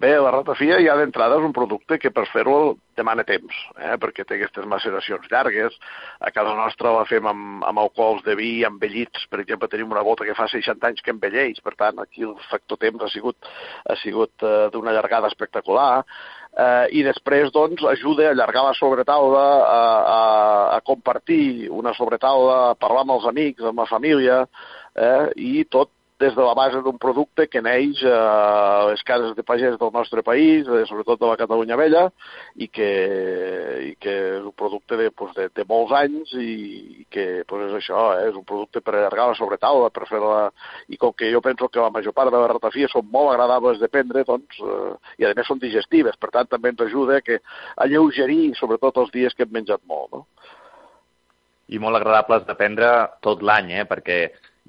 Bé, 0.01 0.15
la 0.17 0.31
ratafia 0.33 0.79
ja 0.81 0.95
d'entrada 0.97 1.35
és 1.37 1.43
un 1.45 1.51
producte 1.53 1.99
que 2.01 2.09
per 2.09 2.23
fer-lo 2.31 2.77
demana 2.97 3.21
temps, 3.27 3.53
eh? 3.77 3.97
perquè 4.01 4.23
té 4.25 4.37
aquestes 4.39 4.65
maceracions 4.71 5.27
llargues. 5.29 5.75
A 6.25 6.31
casa 6.33 6.55
nostra 6.57 6.93
la 6.95 7.03
fem 7.05 7.27
amb, 7.29 7.61
amb 7.67 7.81
alcohols 7.83 8.23
de 8.25 8.33
vi 8.39 8.49
envellits. 8.65 9.27
Per 9.29 9.43
exemple, 9.43 9.69
tenim 9.69 9.93
una 9.93 10.01
bota 10.07 10.25
que 10.25 10.37
fa 10.37 10.47
60 10.49 10.89
anys 10.89 11.05
que 11.05 11.13
envelleix, 11.13 11.61
per 11.61 11.75
tant, 11.77 12.01
aquí 12.01 12.25
el 12.25 12.33
factor 12.49 12.81
temps 12.81 13.05
ha 13.05 13.11
sigut, 13.13 13.51
ha 13.85 13.99
sigut 14.01 14.47
eh, 14.47 14.71
d'una 14.73 14.95
llargada 14.97 15.29
espectacular 15.29 15.91
eh, 16.01 16.87
i 16.97 17.05
després 17.05 17.53
doncs, 17.53 17.85
ajuda 17.93 18.31
a 18.31 18.33
allargar 18.33 18.65
la 18.71 18.75
sobretaula, 18.81 19.47
a, 19.69 19.79
a, 20.17 20.19
a 20.79 20.83
compartir 20.87 21.69
una 21.69 21.93
sobretaula, 21.93 22.59
a 22.71 22.77
parlar 22.79 23.05
amb 23.05 23.19
els 23.19 23.29
amics, 23.35 23.69
amb 23.69 23.85
la 23.85 23.89
família, 23.91 24.43
eh, 24.97 25.25
i 25.37 25.65
tot 25.69 25.93
des 26.21 26.35
de 26.37 26.43
la 26.45 26.53
base 26.53 26.79
d'un 26.85 26.99
producte 27.01 27.47
que 27.49 27.61
neix 27.65 28.03
a 28.05 28.91
les 28.91 29.01
cases 29.03 29.33
de 29.35 29.43
pagès 29.43 29.77
del 29.81 29.91
nostre 29.93 30.21
país, 30.23 30.67
eh, 30.67 30.83
sobretot 30.85 31.19
de 31.19 31.29
la 31.31 31.37
Catalunya 31.39 31.77
Vella, 31.79 32.03
i 32.55 32.67
que, 32.69 32.89
i 33.89 33.95
que 33.99 34.13
és 34.37 34.45
un 34.45 34.53
producte 34.55 34.99
de, 34.99 35.09
pues, 35.11 35.33
de, 35.35 35.49
de 35.57 35.65
molts 35.67 35.95
anys 35.97 36.35
i, 36.37 36.53
i 37.01 37.07
que 37.09 37.25
pues, 37.49 37.65
és 37.71 37.79
això, 37.81 38.05
eh, 38.19 38.29
és 38.29 38.37
un 38.37 38.45
producte 38.45 38.83
per 38.85 38.95
allargar 38.95 39.31
la 39.31 39.39
sobretaula, 39.39 39.89
per 39.89 40.07
fer-la... 40.09 40.45
I 40.93 40.99
com 41.01 41.15
que 41.17 41.31
jo 41.33 41.41
penso 41.41 41.69
que 41.71 41.81
la 41.81 41.91
major 41.93 42.13
part 42.13 42.31
de 42.31 42.39
les 42.39 42.53
ratafies 42.53 42.93
són 42.93 43.09
molt 43.11 43.33
agradables 43.33 43.81
de 43.81 43.89
prendre, 43.89 44.25
doncs, 44.27 44.61
eh, 44.61 44.93
i 45.23 45.27
a 45.27 45.33
més 45.35 45.49
són 45.49 45.61
digestives, 45.61 46.19
per 46.21 46.29
tant 46.35 46.49
també 46.51 46.71
ens 46.71 46.85
ajuda 46.85 47.21
que, 47.25 47.41
a 47.75 47.89
lleugerir, 47.89 48.53
sobretot 48.59 49.01
els 49.01 49.11
dies 49.15 49.33
que 49.33 49.47
hem 49.47 49.57
menjat 49.57 49.81
molt, 49.89 50.13
no? 50.13 50.25
I 51.71 51.79
molt 51.79 51.95
agradables 51.95 52.43
de 52.45 52.55
prendre 52.59 52.87
tot 53.23 53.43
l'any, 53.47 53.71
eh? 53.79 53.85
perquè 53.87 54.17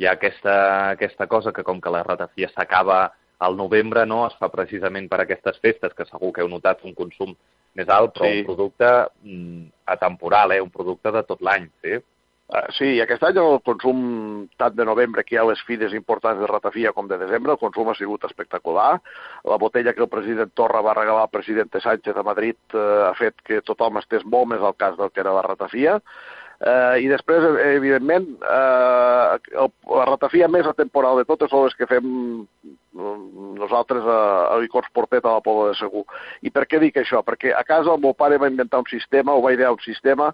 hi 0.03 0.09
ha 0.11 0.17
aquesta, 0.19 0.55
aquesta 0.99 1.29
cosa 1.31 1.53
que 1.55 1.63
com 1.63 1.81
que 1.81 1.91
la 1.95 2.03
ratafia 2.03 2.51
s'acaba 2.51 3.05
al 3.43 3.57
novembre, 3.59 4.05
no, 4.07 4.25
es 4.27 4.35
fa 4.39 4.51
precisament 4.51 5.09
per 5.11 5.23
aquestes 5.23 5.59
festes, 5.63 5.95
que 5.99 6.07
segur 6.07 6.33
que 6.35 6.43
heu 6.43 6.51
notat 6.51 6.83
un 6.87 6.95
consum 6.99 7.35
més 7.79 7.89
alt, 7.91 8.13
però 8.15 8.29
sí. 8.29 8.41
un 8.41 8.49
producte 8.49 8.91
mm, 9.23 9.63
atemporal, 9.95 10.55
eh? 10.55 10.63
un 10.63 10.71
producte 10.75 11.13
de 11.15 11.23
tot 11.27 11.43
l'any, 11.43 11.71
sí? 11.83 12.01
Uh, 12.53 12.67
sí, 12.77 12.89
aquest 13.01 13.23
any 13.25 13.39
el 13.41 13.61
consum, 13.65 14.03
tant 14.61 14.75
de 14.77 14.85
novembre, 14.85 15.25
que 15.25 15.37
hi 15.37 15.41
ha 15.41 15.47
les 15.49 15.63
fides 15.65 15.95
importants 15.97 16.43
de 16.43 16.51
ratafia, 16.51 16.93
com 16.93 17.09
de 17.09 17.17
desembre, 17.23 17.55
el 17.55 17.63
consum 17.63 17.89
ha 17.89 17.97
sigut 17.97 18.27
espectacular. 18.29 18.91
La 19.49 19.59
botella 19.63 19.95
que 19.97 20.05
el 20.05 20.11
president 20.13 20.53
Torra 20.59 20.83
va 20.85 20.99
regalar 20.99 21.25
al 21.25 21.33
president 21.33 21.73
Sánchez 21.81 22.19
a 22.19 22.27
Madrid 22.27 22.59
uh, 22.77 23.09
ha 23.09 23.15
fet 23.19 23.41
que 23.47 23.63
tothom 23.65 24.03
estés 24.03 24.27
molt 24.27 24.53
més 24.53 24.63
al 24.63 24.77
cas 24.77 24.99
del 24.99 25.15
que 25.15 25.25
era 25.25 25.35
la 25.39 25.47
ratafia. 25.47 25.97
Eh, 26.63 27.03
I 27.03 27.09
després, 27.11 27.43
evidentment, 27.75 28.27
eh, 28.47 29.39
el, 29.59 29.71
la 29.99 30.05
ratafia 30.07 30.47
més 30.47 30.67
atemporal 30.71 31.19
de 31.19 31.27
totes 31.27 31.51
són 31.51 31.65
les 31.67 31.75
que 31.75 31.89
fem 31.91 32.05
mm, 32.07 33.57
nosaltres 33.59 34.07
a, 34.07 34.19
a 34.53 34.61
Licors 34.63 34.93
Portet 34.95 35.27
a 35.27 35.39
la 35.41 35.43
Pobla 35.43 35.73
de 35.73 35.81
Segur. 35.81 36.05
I 36.47 36.55
per 36.55 36.69
què 36.71 36.79
dic 36.83 37.01
això? 37.03 37.25
Perquè 37.27 37.51
a 37.57 37.65
casa 37.67 37.91
el 37.91 38.05
meu 38.05 38.15
pare 38.15 38.39
va 38.39 38.51
inventar 38.53 38.85
un 38.85 38.91
sistema, 38.93 39.35
o 39.35 39.43
va 39.43 39.55
idear 39.57 39.75
un 39.75 39.83
sistema, 39.83 40.31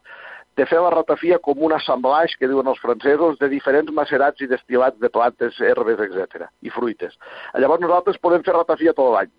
de 0.59 0.67
fer 0.67 0.83
la 0.83 0.93
ratafia 0.93 1.39
com 1.41 1.65
un 1.65 1.73
assemblage, 1.73 2.37
que 2.37 2.49
diuen 2.51 2.69
els 2.69 2.81
francesos, 2.83 3.39
de 3.41 3.49
diferents 3.49 3.93
macerats 3.95 4.43
i 4.45 4.51
destilats 4.51 5.01
de 5.01 5.09
plantes, 5.15 5.57
herbes, 5.65 6.03
etc. 6.11 6.49
i 6.61 6.73
fruites. 6.75 7.17
Llavors 7.57 7.85
nosaltres 7.85 8.21
podem 8.21 8.45
fer 8.45 8.57
ratafia 8.59 8.93
tot 8.93 9.15
l'any. 9.15 9.33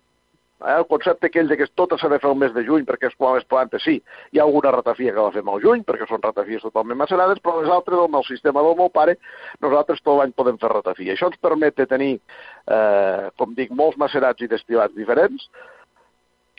Eh? 0.60 0.76
El 0.76 0.86
concepte 0.90 1.30
aquell 1.30 1.48
de 1.48 1.56
que 1.56 1.68
tot 1.78 1.94
s'ha 1.98 2.10
de 2.12 2.18
fer 2.22 2.30
el 2.30 2.38
mes 2.40 2.52
de 2.56 2.64
juny 2.66 2.84
perquè 2.88 3.10
és 3.10 3.16
quan 3.18 3.36
les 3.36 3.46
plantes, 3.48 3.82
sí, 3.86 3.96
hi 4.32 4.40
ha 4.40 4.44
alguna 4.46 4.74
ratafia 4.76 5.14
que 5.16 5.24
la 5.24 5.34
fem 5.34 5.48
al 5.48 5.64
juny 5.64 5.84
perquè 5.88 6.08
són 6.08 6.22
ratafies 6.22 6.64
totalment 6.66 7.00
macerades, 7.00 7.40
però 7.42 7.60
les 7.60 7.72
altres, 7.72 7.98
amb 8.04 8.20
el 8.20 8.26
sistema 8.28 8.64
del 8.66 8.78
meu 8.78 8.92
pare, 8.92 9.16
nosaltres 9.64 10.04
tot 10.04 10.20
l'any 10.20 10.36
podem 10.36 10.60
fer 10.60 10.72
ratafia. 10.72 11.16
Això 11.16 11.30
ens 11.30 11.40
permet 11.40 11.80
tenir, 11.90 12.14
eh, 12.68 13.28
com 13.40 13.54
dic, 13.56 13.72
molts 13.72 13.98
macerats 14.00 14.42
i 14.42 14.50
destilats 14.50 14.96
diferents, 14.96 15.48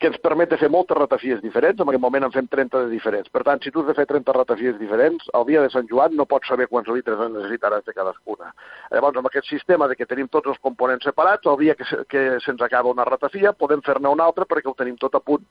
que 0.02 0.10
ens 0.10 0.18
permet 0.18 0.50
de 0.50 0.58
fer 0.58 0.66
moltes 0.66 0.98
ratafies 0.98 1.38
diferents, 1.44 1.78
en 1.78 1.86
aquest 1.86 2.02
moment 2.02 2.24
en 2.26 2.32
fem 2.34 2.48
30 2.50 2.80
de 2.84 2.90
diferents. 2.90 3.30
Per 3.30 3.44
tant, 3.46 3.60
si 3.62 3.70
tu 3.70 3.84
has 3.84 3.90
de 3.92 3.94
fer 3.94 4.04
30 4.10 4.34
ratafies 4.34 4.74
diferents, 4.80 5.28
el 5.38 5.44
dia 5.46 5.62
de 5.62 5.70
Sant 5.70 5.86
Joan 5.90 6.16
no 6.18 6.26
pots 6.26 6.50
saber 6.50 6.66
quants 6.66 6.90
litres 6.90 7.20
necessitaràs 7.22 7.84
de 7.86 7.94
cadascuna. 7.94 8.50
Llavors, 8.90 9.20
amb 9.20 9.30
aquest 9.30 9.46
sistema 9.46 9.86
de 9.86 9.94
que 9.94 10.08
tenim 10.10 10.26
tots 10.26 10.50
els 10.50 10.58
components 10.58 11.06
separats, 11.06 11.46
el 11.46 11.60
dia 11.60 11.76
que, 11.78 11.86
se, 11.86 12.00
que 12.10 12.24
se'ns 12.42 12.66
acaba 12.66 12.90
una 12.90 13.06
ratafia, 13.06 13.54
podem 13.54 13.84
fer-ne 13.86 14.10
una 14.10 14.26
altra 14.26 14.48
perquè 14.50 14.72
ho 14.72 14.74
tenim 14.74 14.98
tot 14.98 15.14
a 15.14 15.22
punt 15.22 15.46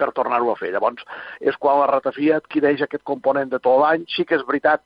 per 0.00 0.08
tornar-ho 0.16 0.48
a 0.52 0.56
fer. 0.56 0.72
Llavors, 0.72 1.04
és 1.44 1.60
quan 1.60 1.82
la 1.82 1.92
ratafia 1.92 2.40
adquireix 2.40 2.86
aquest 2.86 3.04
component 3.04 3.52
de 3.52 3.60
tot 3.60 3.82
l'any. 3.82 4.08
Sí 4.16 4.24
que 4.24 4.40
és 4.40 4.48
veritat 4.48 4.80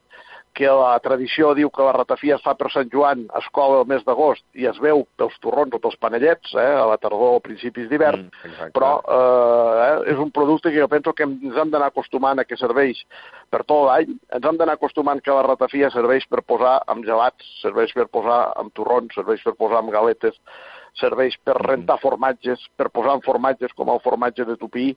que 0.53 0.69
la 0.69 0.93
tradició 1.03 1.51
diu 1.57 1.71
que 1.73 1.85
la 1.85 1.93
ratafia 1.95 2.37
es 2.37 2.43
fa 2.45 2.53
per 2.57 2.69
Sant 2.73 2.89
Joan, 2.93 3.25
es 3.39 3.47
cola 3.55 3.81
el 3.81 3.87
mes 3.89 4.03
d'agost 4.05 4.43
i 4.53 4.67
es 4.69 4.77
veu 4.81 5.03
pels 5.17 5.35
torrons 5.41 5.73
o 5.73 5.79
pels 5.81 5.97
panellets, 6.01 6.53
eh, 6.53 6.67
a 6.77 6.85
la 6.89 6.99
tardor 7.01 7.39
o 7.39 7.43
principis 7.43 7.89
d'hivern, 7.89 8.27
mm, 8.29 8.69
però 8.75 8.91
eh, 9.01 10.11
és 10.13 10.21
un 10.21 10.29
producte 10.31 10.71
que 10.71 10.79
jo 10.79 10.89
penso 10.91 11.13
que 11.17 11.25
ens 11.25 11.57
hem 11.57 11.73
d'anar 11.73 11.89
acostumant 11.89 12.39
a 12.39 12.45
que 12.45 12.59
serveix 12.59 13.01
per 13.49 13.63
tot 13.63 13.87
l'any, 13.87 14.13
ens 14.37 14.45
hem 14.49 14.59
d'anar 14.61 14.77
acostumant 14.77 15.21
que 15.21 15.33
la 15.33 15.45
ratafia 15.47 15.89
serveix 15.93 16.27
per 16.29 16.45
posar 16.45 16.79
amb 16.87 17.05
gelats, 17.05 17.49
serveix 17.61 17.93
per 17.97 18.07
posar 18.13 18.43
amb 18.61 18.73
torrons, 18.77 19.13
serveix 19.17 19.41
per 19.43 19.57
posar 19.57 19.81
amb 19.81 19.93
galetes, 19.93 20.37
serveix 20.99 21.35
per 21.45 21.55
rentar 21.57 21.97
formatges, 22.01 22.61
per 22.77 22.89
posar 22.93 23.15
en 23.17 23.23
formatges 23.25 23.73
com 23.77 23.89
el 23.93 24.01
formatge 24.03 24.45
de 24.45 24.55
tupí, 24.61 24.91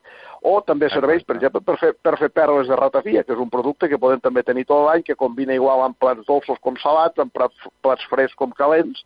o 0.44 0.58
també 0.66 0.90
serveix, 0.92 1.24
per 1.24 1.36
exemple, 1.38 1.62
per 1.64 1.78
fer, 1.80 1.92
per 2.02 2.16
fer 2.20 2.30
perles 2.34 2.68
de 2.68 2.76
ratafia, 2.76 3.24
que 3.24 3.32
és 3.36 3.42
un 3.42 3.52
producte 3.52 3.88
que 3.88 4.00
podem 4.02 4.20
també 4.24 4.44
tenir 4.46 4.66
tot 4.68 4.84
l'any, 4.86 5.06
que 5.06 5.18
combina 5.18 5.56
igual 5.56 5.84
amb 5.86 5.98
plats 6.00 6.26
dolços 6.28 6.60
com 6.60 6.76
salats, 6.82 7.18
amb 7.22 7.32
plats, 7.32 7.70
plats 7.84 8.04
frescs 8.10 8.36
com 8.36 8.52
calents, 8.56 9.02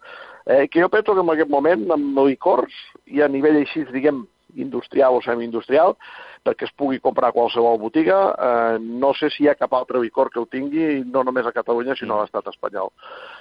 eh, 0.46 0.66
que 0.66 0.82
jo 0.82 0.90
penso 0.90 1.14
que 1.14 1.24
en 1.24 1.32
aquest 1.34 1.52
moment, 1.52 1.86
amb 1.94 2.20
licors, 2.26 2.74
i 3.06 3.22
a 3.22 3.30
nivell 3.30 3.62
així, 3.62 3.86
diguem, 3.94 4.24
industrial 4.56 5.18
o 5.18 5.22
semi-industrial, 5.24 5.96
perquè 6.44 6.66
es 6.66 6.72
pugui 6.76 7.00
comprar 7.00 7.30
a 7.30 7.36
qualsevol 7.36 7.78
botiga. 7.78 8.20
Eh, 8.32 8.78
no 8.80 9.12
sé 9.14 9.30
si 9.30 9.44
hi 9.44 9.50
ha 9.50 9.58
cap 9.58 9.74
altre 9.76 10.00
licor 10.00 10.30
que 10.30 10.40
ho 10.40 10.46
tingui, 10.50 11.04
no 11.04 11.22
només 11.26 11.46
a 11.46 11.52
Catalunya, 11.52 11.96
sinó 11.98 12.16
a 12.16 12.24
l'estat 12.24 12.48
espanyol. 12.52 12.90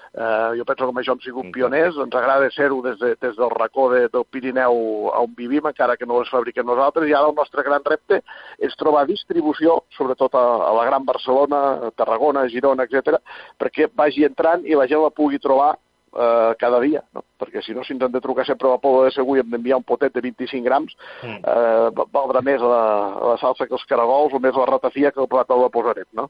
Eh, 0.10 0.58
jo 0.58 0.65
penso 0.65 0.84
que 0.84 0.89
amb 0.89 1.02
això 1.02 1.13
hem 1.13 1.22
sigut 1.22 1.52
pioners, 1.54 1.98
ens 2.02 2.15
agrada 2.17 2.50
ser-ho 2.52 2.82
des, 2.82 2.98
de, 3.00 3.13
des 3.22 3.36
del 3.38 3.52
racó 3.54 3.89
de, 3.93 4.08
del 4.10 4.26
Pirineu 4.26 5.10
on 5.13 5.36
vivim, 5.38 5.67
encara 5.69 5.98
que 5.98 6.08
no 6.10 6.19
les 6.19 6.32
fabriquem 6.34 6.65
nosaltres, 6.65 7.08
i 7.08 7.13
ara 7.13 7.30
el 7.30 7.38
nostre 7.38 7.63
gran 7.63 7.86
repte 7.86 8.24
és 8.58 8.78
trobar 8.80 9.06
distribució, 9.10 9.84
sobretot 9.98 10.34
a, 10.34 10.45
a 10.69 10.72
la 10.80 10.88
Gran 10.89 11.06
Barcelona, 11.06 11.62
a 11.89 11.91
Tarragona, 11.95 12.43
a 12.43 12.50
Girona, 12.50 12.89
etc, 12.89 13.22
perquè 13.62 13.91
vagi 13.93 14.26
entrant 14.26 14.65
i 14.65 14.76
la 14.76 14.89
gent 14.89 15.06
la 15.06 15.13
pugui 15.13 15.39
trobar 15.39 15.76
eh, 16.13 16.52
cada 16.60 16.80
dia, 16.84 17.04
no? 17.15 17.24
perquè 17.39 17.63
si 17.63 17.74
no, 17.74 17.84
si 17.84 17.93
ens 17.95 18.04
han 18.06 18.13
de 18.13 18.22
trucar 18.22 18.45
sempre 18.48 18.67
a 18.67 18.76
la 18.76 18.82
Pobla 18.84 19.08
de 19.08 19.15
Segur 19.15 19.38
i 19.38 19.43
hem 19.43 19.50
d'enviar 19.54 19.80
un 19.80 19.88
potet 19.88 20.13
de 20.15 20.24
25 20.26 20.65
grams, 20.65 20.95
mm. 21.24 21.39
eh, 21.39 22.06
valdrà 22.13 22.43
més 22.45 22.62
la, 22.62 22.84
la 23.32 23.39
salsa 23.41 23.67
que 23.67 23.76
els 23.78 23.88
caragols 23.89 24.36
o 24.36 24.43
més 24.43 24.58
la 24.58 24.69
ratafia 24.69 25.12
que 25.12 25.22
el 25.24 25.32
plat 25.32 25.50
de 25.50 25.74
posaret, 25.74 26.08
no? 26.13 26.30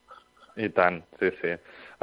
I 0.59 0.69
tant, 0.75 1.01
sí, 1.19 1.29
sí. 1.39 1.53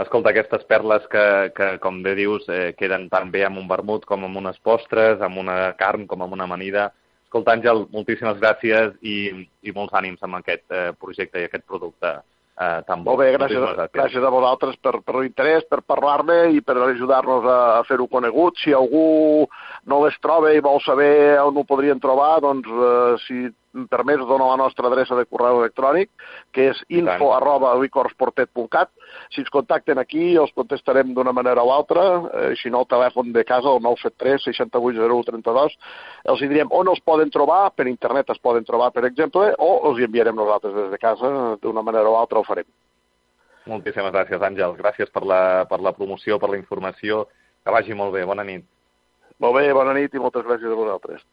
Escolta, 0.01 0.31
aquestes 0.31 0.65
perles 0.69 1.05
que, 1.13 1.25
que 1.57 1.67
com 1.81 2.03
bé 2.05 2.15
dius, 2.17 2.45
eh, 2.53 2.75
queden 2.77 3.09
tan 3.13 3.31
bé 3.33 3.47
amb 3.47 3.61
un 3.61 3.69
vermut 3.69 4.05
com 4.09 4.25
amb 4.25 4.41
unes 4.43 4.59
postres, 4.65 5.21
amb 5.25 5.41
una 5.41 5.73
carn 5.81 6.07
com 6.09 6.25
amb 6.25 6.37
una 6.37 6.45
amanida. 6.49 6.91
Escolta, 7.27 7.57
Àngel, 7.57 7.87
moltíssimes 7.93 8.39
gràcies 8.41 8.95
i, 9.03 9.17
i 9.65 9.75
molts 9.77 9.97
ànims 9.97 10.23
amb 10.25 10.39
aquest 10.39 10.65
eh, 10.73 10.91
projecte 11.01 11.41
i 11.41 11.49
aquest 11.49 11.67
producte 11.69 12.13
eh, 12.61 12.81
tan 12.87 13.05
bo. 13.05 13.13
Molt 13.13 13.23
bé, 13.23 13.29
gràcies, 13.37 13.61
gràcies. 13.61 13.93
gràcies 13.95 14.25
a 14.25 14.33
vosaltres 14.33 14.79
per, 14.83 14.97
per 15.05 15.19
l'interès, 15.21 15.67
per 15.71 15.83
parlar-ne 15.87 16.39
i 16.57 16.63
per 16.65 16.79
ajudar-nos 16.89 17.45
a, 17.45 17.59
a 17.79 17.85
fer-ho 17.89 18.09
conegut. 18.09 18.59
Si 18.63 18.75
algú 18.77 19.47
no 19.87 20.03
les 20.05 20.17
troba 20.25 20.55
i 20.55 20.65
vol 20.65 20.81
saber 20.85 21.39
on 21.45 21.57
ho 21.57 21.67
podrien 21.69 22.01
trobar, 22.03 22.41
doncs, 22.45 22.69
eh, 22.69 23.15
si 23.27 23.47
em 23.77 23.87
permets, 23.91 24.25
dona 24.29 24.49
la 24.51 24.57
nostra 24.61 24.89
adreça 24.89 25.17
de 25.19 25.27
correu 25.29 25.61
electrònic, 25.61 26.11
que 26.53 26.71
és 26.73 26.81
info 26.89 27.31
arroba 27.37 27.75
licorsportet.cat. 27.81 28.91
Si 29.35 29.43
ens 29.43 29.53
contacten 29.53 30.01
aquí, 30.03 30.33
els 30.41 30.55
contestarem 30.57 31.13
d'una 31.15 31.35
manera 31.37 31.65
o 31.65 31.73
altra, 31.75 32.07
eh, 32.33 32.55
si 32.61 32.73
no, 32.73 32.83
el 32.85 32.91
telèfon 32.91 33.33
de 33.37 33.45
casa, 33.45 33.73
el 33.73 33.83
973 33.85 34.49
6801 34.51 35.31
32, 35.31 35.79
els 36.33 36.43
hi 36.43 36.51
direm 36.53 36.73
on 36.75 36.91
els 36.93 37.03
poden 37.05 37.31
trobar, 37.31 37.71
per 37.77 37.89
internet 37.91 38.33
es 38.35 38.43
poden 38.43 38.65
trobar, 38.65 38.93
per 38.97 39.05
exemple, 39.09 39.53
o 39.59 39.71
els 39.91 40.01
hi 40.01 40.09
enviarem 40.09 40.37
nosaltres 40.37 40.75
des 40.75 40.91
de 40.95 41.01
casa, 41.03 41.33
d'una 41.63 41.85
manera 41.87 42.11
o 42.11 42.19
altra 42.19 42.41
ho 42.41 42.47
farem. 42.47 42.69
Moltíssimes 43.67 44.13
gràcies, 44.15 44.43
Àngel. 44.43 44.77
Gràcies 44.79 45.11
per 45.11 45.25
la, 45.27 45.41
per 45.67 45.81
la 45.83 45.93
promoció, 45.93 46.39
per 46.39 46.53
la 46.53 46.59
informació. 46.61 47.25
Que 47.67 47.75
vagi 47.75 47.97
molt 47.99 48.15
bé. 48.15 48.23
Bona 48.25 48.45
nit. 48.47 48.63
Molt 49.43 49.59
bé, 49.59 49.67
bona 49.75 49.93
nit 49.97 50.15
i 50.15 50.23
moltes 50.23 50.47
gràcies 50.47 50.71
a 50.71 50.79
vosaltres. 50.79 51.25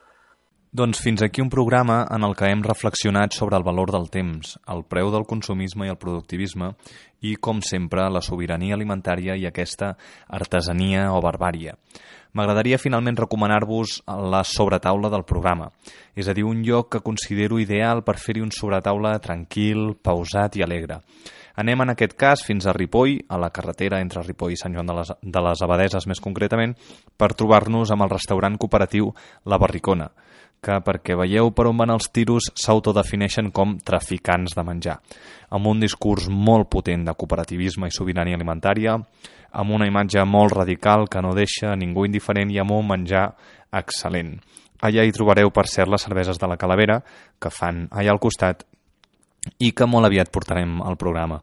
Doncs 0.74 1.04
fins 1.06 1.22
aquí 1.22 1.40
un 1.40 1.52
programa 1.54 2.00
en 2.10 2.24
el 2.26 2.32
que 2.34 2.48
hem 2.50 2.64
reflexionat 2.66 3.36
sobre 3.38 3.60
el 3.60 3.64
valor 3.64 3.92
del 3.94 4.08
temps, 4.10 4.56
el 4.74 4.80
preu 4.90 5.12
del 5.14 5.28
consumisme 5.30 5.86
i 5.86 5.92
el 5.94 6.00
productivisme 6.02 6.72
i, 7.22 7.36
com 7.36 7.60
sempre, 7.62 8.08
la 8.10 8.24
sobirania 8.26 8.74
alimentària 8.74 9.36
i 9.38 9.46
aquesta 9.46 9.92
artesania 10.34 11.12
o 11.14 11.20
barbària. 11.22 11.76
M'agradaria 12.34 12.82
finalment 12.82 13.22
recomanar-vos 13.22 14.00
la 14.34 14.42
sobretaula 14.42 15.14
del 15.14 15.28
programa, 15.30 15.70
és 16.18 16.26
a 16.26 16.34
dir, 16.34 16.48
un 16.50 16.66
lloc 16.66 16.90
que 16.96 17.04
considero 17.06 17.62
ideal 17.62 18.02
per 18.02 18.18
fer-hi 18.18 18.42
un 18.42 18.50
sobretaula 18.50 19.14
tranquil, 19.22 19.92
pausat 20.02 20.58
i 20.58 20.66
alegre. 20.66 21.04
Anem 21.54 21.86
en 21.86 21.94
aquest 21.94 22.18
cas 22.18 22.42
fins 22.42 22.66
a 22.66 22.74
Ripoll, 22.74 23.20
a 23.30 23.38
la 23.38 23.54
carretera 23.54 24.02
entre 24.02 24.26
Ripoll 24.26 24.58
i 24.58 24.58
Sant 24.58 24.74
Joan 24.74 24.90
de 24.90 24.98
les, 24.98 25.14
de 25.22 25.48
les 25.52 25.62
Abadeses 25.62 26.10
més 26.10 26.18
concretament, 26.18 26.74
per 27.14 27.36
trobar-nos 27.38 27.94
amb 27.94 28.10
el 28.10 28.16
restaurant 28.18 28.58
cooperatiu 28.58 29.14
La 29.46 29.62
Barricona, 29.62 30.10
que, 30.64 30.80
perquè 30.86 31.18
veieu 31.20 31.52
per 31.52 31.68
on 31.70 31.78
van 31.78 31.94
els 31.94 32.10
tiros, 32.16 32.50
s'autodefineixen 32.56 33.52
com 33.52 33.76
traficants 33.84 34.56
de 34.56 34.64
menjar, 34.66 34.98
amb 35.52 35.70
un 35.70 35.84
discurs 35.84 36.30
molt 36.32 36.70
potent 36.72 37.06
de 37.06 37.14
cooperativisme 37.14 37.90
i 37.90 37.96
sobirania 37.96 38.40
alimentària, 38.40 38.98
amb 39.54 39.76
una 39.76 39.88
imatge 39.88 40.24
molt 40.26 40.56
radical 40.58 41.08
que 41.10 41.22
no 41.22 41.36
deixa 41.38 41.76
ningú 41.78 42.08
indiferent 42.08 42.52
i 42.52 42.60
amb 42.64 42.74
un 42.74 42.88
menjar 42.90 43.28
excel·lent. 43.74 44.38
Allà 44.84 45.06
hi 45.06 45.14
trobareu, 45.16 45.52
per 45.54 45.68
cert, 45.72 45.92
les 45.92 46.04
cerveses 46.04 46.40
de 46.40 46.48
la 46.50 46.58
Calavera, 46.60 46.98
que 47.40 47.52
fan 47.54 47.86
allà 47.92 48.12
al 48.12 48.20
costat, 48.20 48.66
i 49.60 49.72
que 49.72 49.88
molt 49.88 50.08
aviat 50.08 50.32
portarem 50.32 50.82
al 50.82 50.98
programa. 50.98 51.42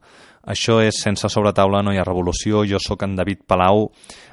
Això 0.51 0.79
és 0.81 1.03
Sense 1.03 1.29
sobretaula 1.29 1.83
no 1.85 1.93
hi 1.93 1.99
ha 2.01 2.05
revolució, 2.07 2.65
jo 2.65 2.79
sóc 2.81 3.03
en 3.05 3.15
David 3.15 3.45
Palau, 3.47 3.91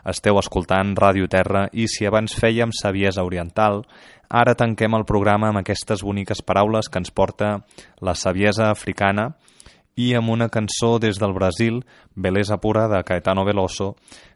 esteu 0.08 0.40
escoltant 0.40 0.96
Ràdio 0.96 1.28
Terra 1.28 1.66
i 1.74 1.90
si 1.92 2.08
abans 2.08 2.38
fèiem 2.40 2.72
Saviesa 2.72 3.26
Oriental, 3.28 3.84
Ara 4.30 4.56
tanquem 4.60 4.96
el 4.98 5.06
programa 5.08 5.52
amb 5.52 5.62
aquestes 5.62 6.04
boniques 6.04 6.42
paraules 6.44 6.90
que 6.92 7.00
ens 7.00 7.14
porta 7.16 7.62
la 8.04 8.16
saviesa 8.16 8.70
africana 8.72 9.30
i 9.96 10.14
amb 10.20 10.30
una 10.36 10.50
cançó 10.50 10.98
des 11.00 11.18
del 11.20 11.34
Brasil, 11.34 11.84
Beleza 12.14 12.60
Pura, 12.60 12.88
de 12.88 13.02
Caetano 13.04 13.46
Veloso, 13.46 13.96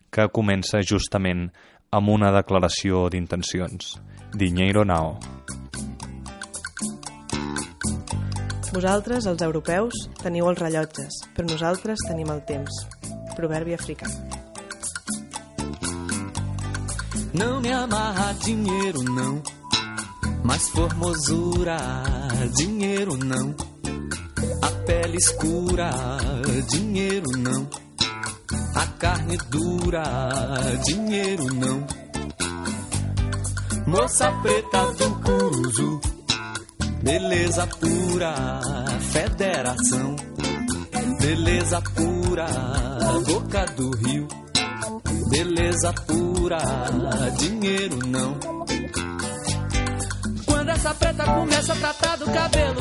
que 0.10 0.30
comença 0.32 0.82
justament 0.82 1.50
amb 1.92 2.10
una 2.10 2.32
declaració 2.32 3.10
d'intencions. 3.12 3.98
Dinheiro 4.34 4.86
Nao. 4.86 5.20
Vosaltres, 8.72 9.26
els 9.28 9.42
europeus, 9.44 10.06
teniu 10.22 10.48
els 10.48 10.60
rellotges, 10.60 11.22
però 11.36 11.48
nosaltres 11.50 12.06
tenim 12.08 12.30
el 12.32 12.44
temps. 12.48 12.84
Proverbi 13.36 13.76
africà. 13.76 14.08
Não 17.34 17.62
me 17.62 17.72
amarra 17.72 18.34
dinheiro, 18.44 19.04
não 19.04 19.42
Mas 20.44 20.70
formosura, 20.70 21.78
dinheiro 22.58 23.16
não. 23.18 23.56
A 24.62 24.72
pele 24.86 25.18
escura, 25.18 25.92
dinheiro 26.70 27.32
não. 27.38 27.70
A 28.76 28.86
carne 28.98 29.38
dura, 29.50 30.04
dinheiro 30.86 31.46
não. 31.54 31.86
Moça 33.88 34.32
preta 34.42 34.86
do 34.94 35.16
Curuzu, 35.22 36.02
beleza 37.02 37.68
pura, 37.68 38.34
federação. 39.12 40.16
Beleza 41.20 41.82
pura, 41.82 42.48
boca 43.28 43.66
do 43.76 43.92
rio. 43.98 44.28
Beleza 45.30 45.94
pura, 46.08 46.58
dinheiro 47.38 48.00
não 48.08 48.62
essa 50.72 50.94
preta 50.96 51.24
começa 51.26 51.74
a 51.74 51.76
tratar 51.76 52.18
do 52.18 52.26
cabelo. 52.26 52.80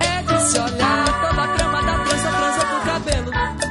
É 0.00 0.22
de 0.22 0.42
se 0.48 0.58
olhar 0.58 1.04
toda 1.04 1.42
a 1.42 1.56
trama 1.56 1.82
da 1.82 2.04
trança, 2.04 2.30
trança 2.30 2.66
do 2.66 2.84
cabelo. 2.86 3.67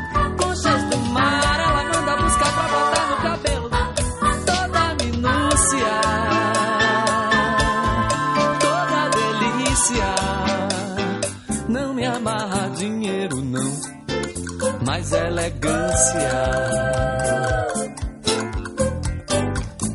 mais 14.98 15.12
elegância. 15.12 16.32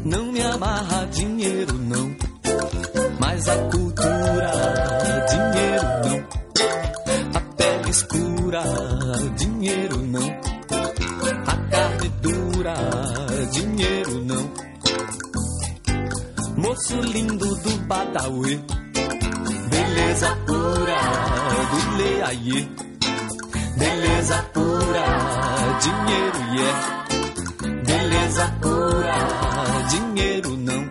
Não 0.04 0.30
me 0.30 0.40
amarra 0.40 1.06
dinheiro, 1.06 1.74
não, 1.74 2.16
mas 3.18 3.48
a 3.48 3.56
cultura, 3.56 4.52
dinheiro 5.28 5.86
não. 6.04 6.18
A 7.34 7.40
pele 7.56 7.90
escura, 7.90 8.62
dinheiro 9.36 9.96
não. 10.02 10.28
A 11.46 11.56
carne 11.70 12.08
dura, 12.20 12.74
dinheiro 13.50 14.24
não. 14.24 14.52
Moço 16.58 17.00
lindo 17.00 17.56
do 17.56 17.76
Badawi, 17.86 18.64
beleza 19.68 20.36
pura 20.46 21.00
do 21.70 21.96
Leaie 21.96 22.91
Beleza 23.76 24.42
pura, 24.52 25.06
dinheiro 25.80 26.40
yeah. 26.54 27.04
Beleza 27.86 28.46
pura, 28.60 29.14
dinheiro 29.90 30.56
não. 30.56 30.82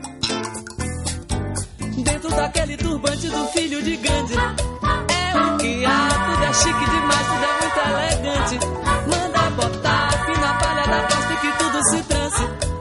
Dentro 2.04 2.30
daquele 2.30 2.78
turbante 2.78 3.30
do 3.30 3.48
filho 3.48 3.82
de 3.84 3.98
Gandhi. 3.98 4.36
É 4.36 5.38
o 5.38 5.58
que 5.58 5.86
há, 5.86 6.10
tudo 6.10 6.44
é 6.44 6.54
chique 6.54 6.86
demais, 6.91 7.28
tudo 7.28 7.46
é 7.46 7.54
muito 7.62 7.80
elegante. 7.89 8.60
Manda 9.08 9.50
botar 9.52 10.12
fina 10.26 10.54
palha 10.60 10.86
da 10.88 11.02
costa 11.08 11.36
que 11.36 11.52
tudo 11.63 11.84
se 11.89 12.04
transe. 12.04 12.72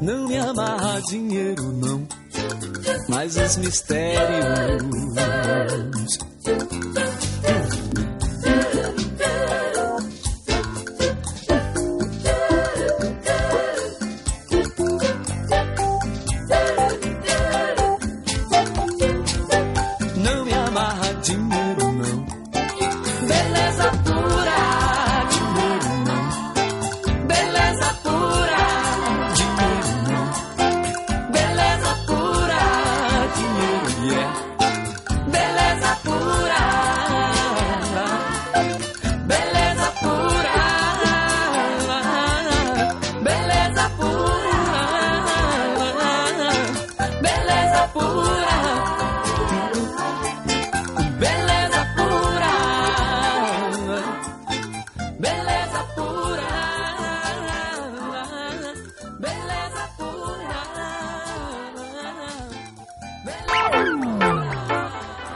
Não 0.00 0.26
me 0.26 0.36
amarra 0.36 1.00
dinheiro, 1.02 1.62
não, 1.74 1.91
mas 3.08 3.36
os 3.36 3.56
mistérios 3.56 4.82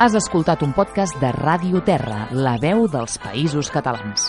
Has 0.06 0.14
escoltat 0.14 0.60
un 0.62 0.70
podcast 0.70 1.16
de 1.18 1.32
Ràdio 1.34 1.80
Terra, 1.82 2.28
la 2.30 2.54
veu 2.62 2.84
dels 2.92 3.18
països 3.24 3.72
catalans. 3.74 4.25